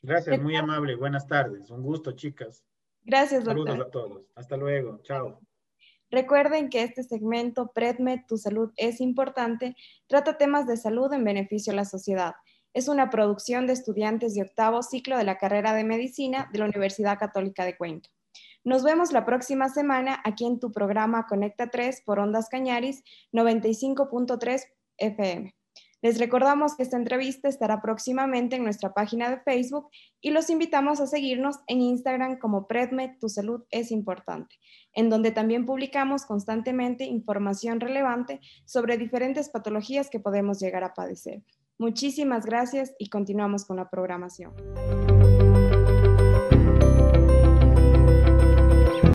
Gracias, 0.00 0.40
muy 0.40 0.54
amable. 0.54 0.94
Buenas 0.94 1.26
tardes. 1.26 1.70
Un 1.70 1.82
gusto, 1.82 2.12
chicas. 2.12 2.64
Gracias, 3.04 3.44
doctor. 3.44 3.66
Saludos 3.66 3.86
a 3.86 3.90
todos. 3.90 4.22
Hasta 4.36 4.56
luego. 4.56 5.00
Chao. 5.02 5.40
Recuerden 6.12 6.68
que 6.68 6.82
este 6.82 7.02
segmento 7.02 7.72
PredMed, 7.74 8.20
Tu 8.28 8.36
Salud 8.36 8.70
es 8.76 9.00
importante, 9.00 9.74
trata 10.06 10.36
temas 10.36 10.66
de 10.66 10.76
salud 10.76 11.10
en 11.14 11.24
beneficio 11.24 11.72
a 11.72 11.76
la 11.76 11.86
sociedad. 11.86 12.34
Es 12.74 12.88
una 12.88 13.08
producción 13.08 13.66
de 13.66 13.72
estudiantes 13.72 14.34
de 14.34 14.42
octavo 14.42 14.82
ciclo 14.82 15.16
de 15.16 15.24
la 15.24 15.38
carrera 15.38 15.72
de 15.72 15.84
medicina 15.84 16.50
de 16.52 16.58
la 16.58 16.66
Universidad 16.66 17.18
Católica 17.18 17.64
de 17.64 17.78
Cuenca. 17.78 18.10
Nos 18.62 18.84
vemos 18.84 19.10
la 19.10 19.24
próxima 19.24 19.70
semana 19.70 20.20
aquí 20.22 20.44
en 20.44 20.60
tu 20.60 20.70
programa 20.70 21.26
Conecta 21.26 21.70
3 21.70 22.02
por 22.04 22.18
Ondas 22.18 22.50
Cañaris 22.50 23.02
95.3 23.32 24.64
FM. 24.98 25.54
Les 26.02 26.18
recordamos 26.18 26.74
que 26.74 26.82
esta 26.82 26.96
entrevista 26.96 27.48
estará 27.48 27.80
próximamente 27.80 28.56
en 28.56 28.64
nuestra 28.64 28.92
página 28.92 29.30
de 29.30 29.38
Facebook 29.38 29.88
y 30.20 30.30
los 30.30 30.50
invitamos 30.50 31.00
a 31.00 31.06
seguirnos 31.06 31.60
en 31.68 31.80
Instagram 31.80 32.40
como 32.40 32.66
Predmed 32.66 33.18
Tu 33.20 33.28
Salud 33.28 33.62
es 33.70 33.92
Importante, 33.92 34.56
en 34.94 35.08
donde 35.08 35.30
también 35.30 35.64
publicamos 35.64 36.26
constantemente 36.26 37.04
información 37.04 37.78
relevante 37.78 38.40
sobre 38.64 38.98
diferentes 38.98 39.48
patologías 39.48 40.10
que 40.10 40.18
podemos 40.18 40.58
llegar 40.58 40.82
a 40.82 40.92
padecer. 40.92 41.44
Muchísimas 41.78 42.46
gracias 42.46 42.92
y 42.98 43.08
continuamos 43.08 43.64
con 43.64 43.76
la 43.76 43.88
programación. 43.88 45.11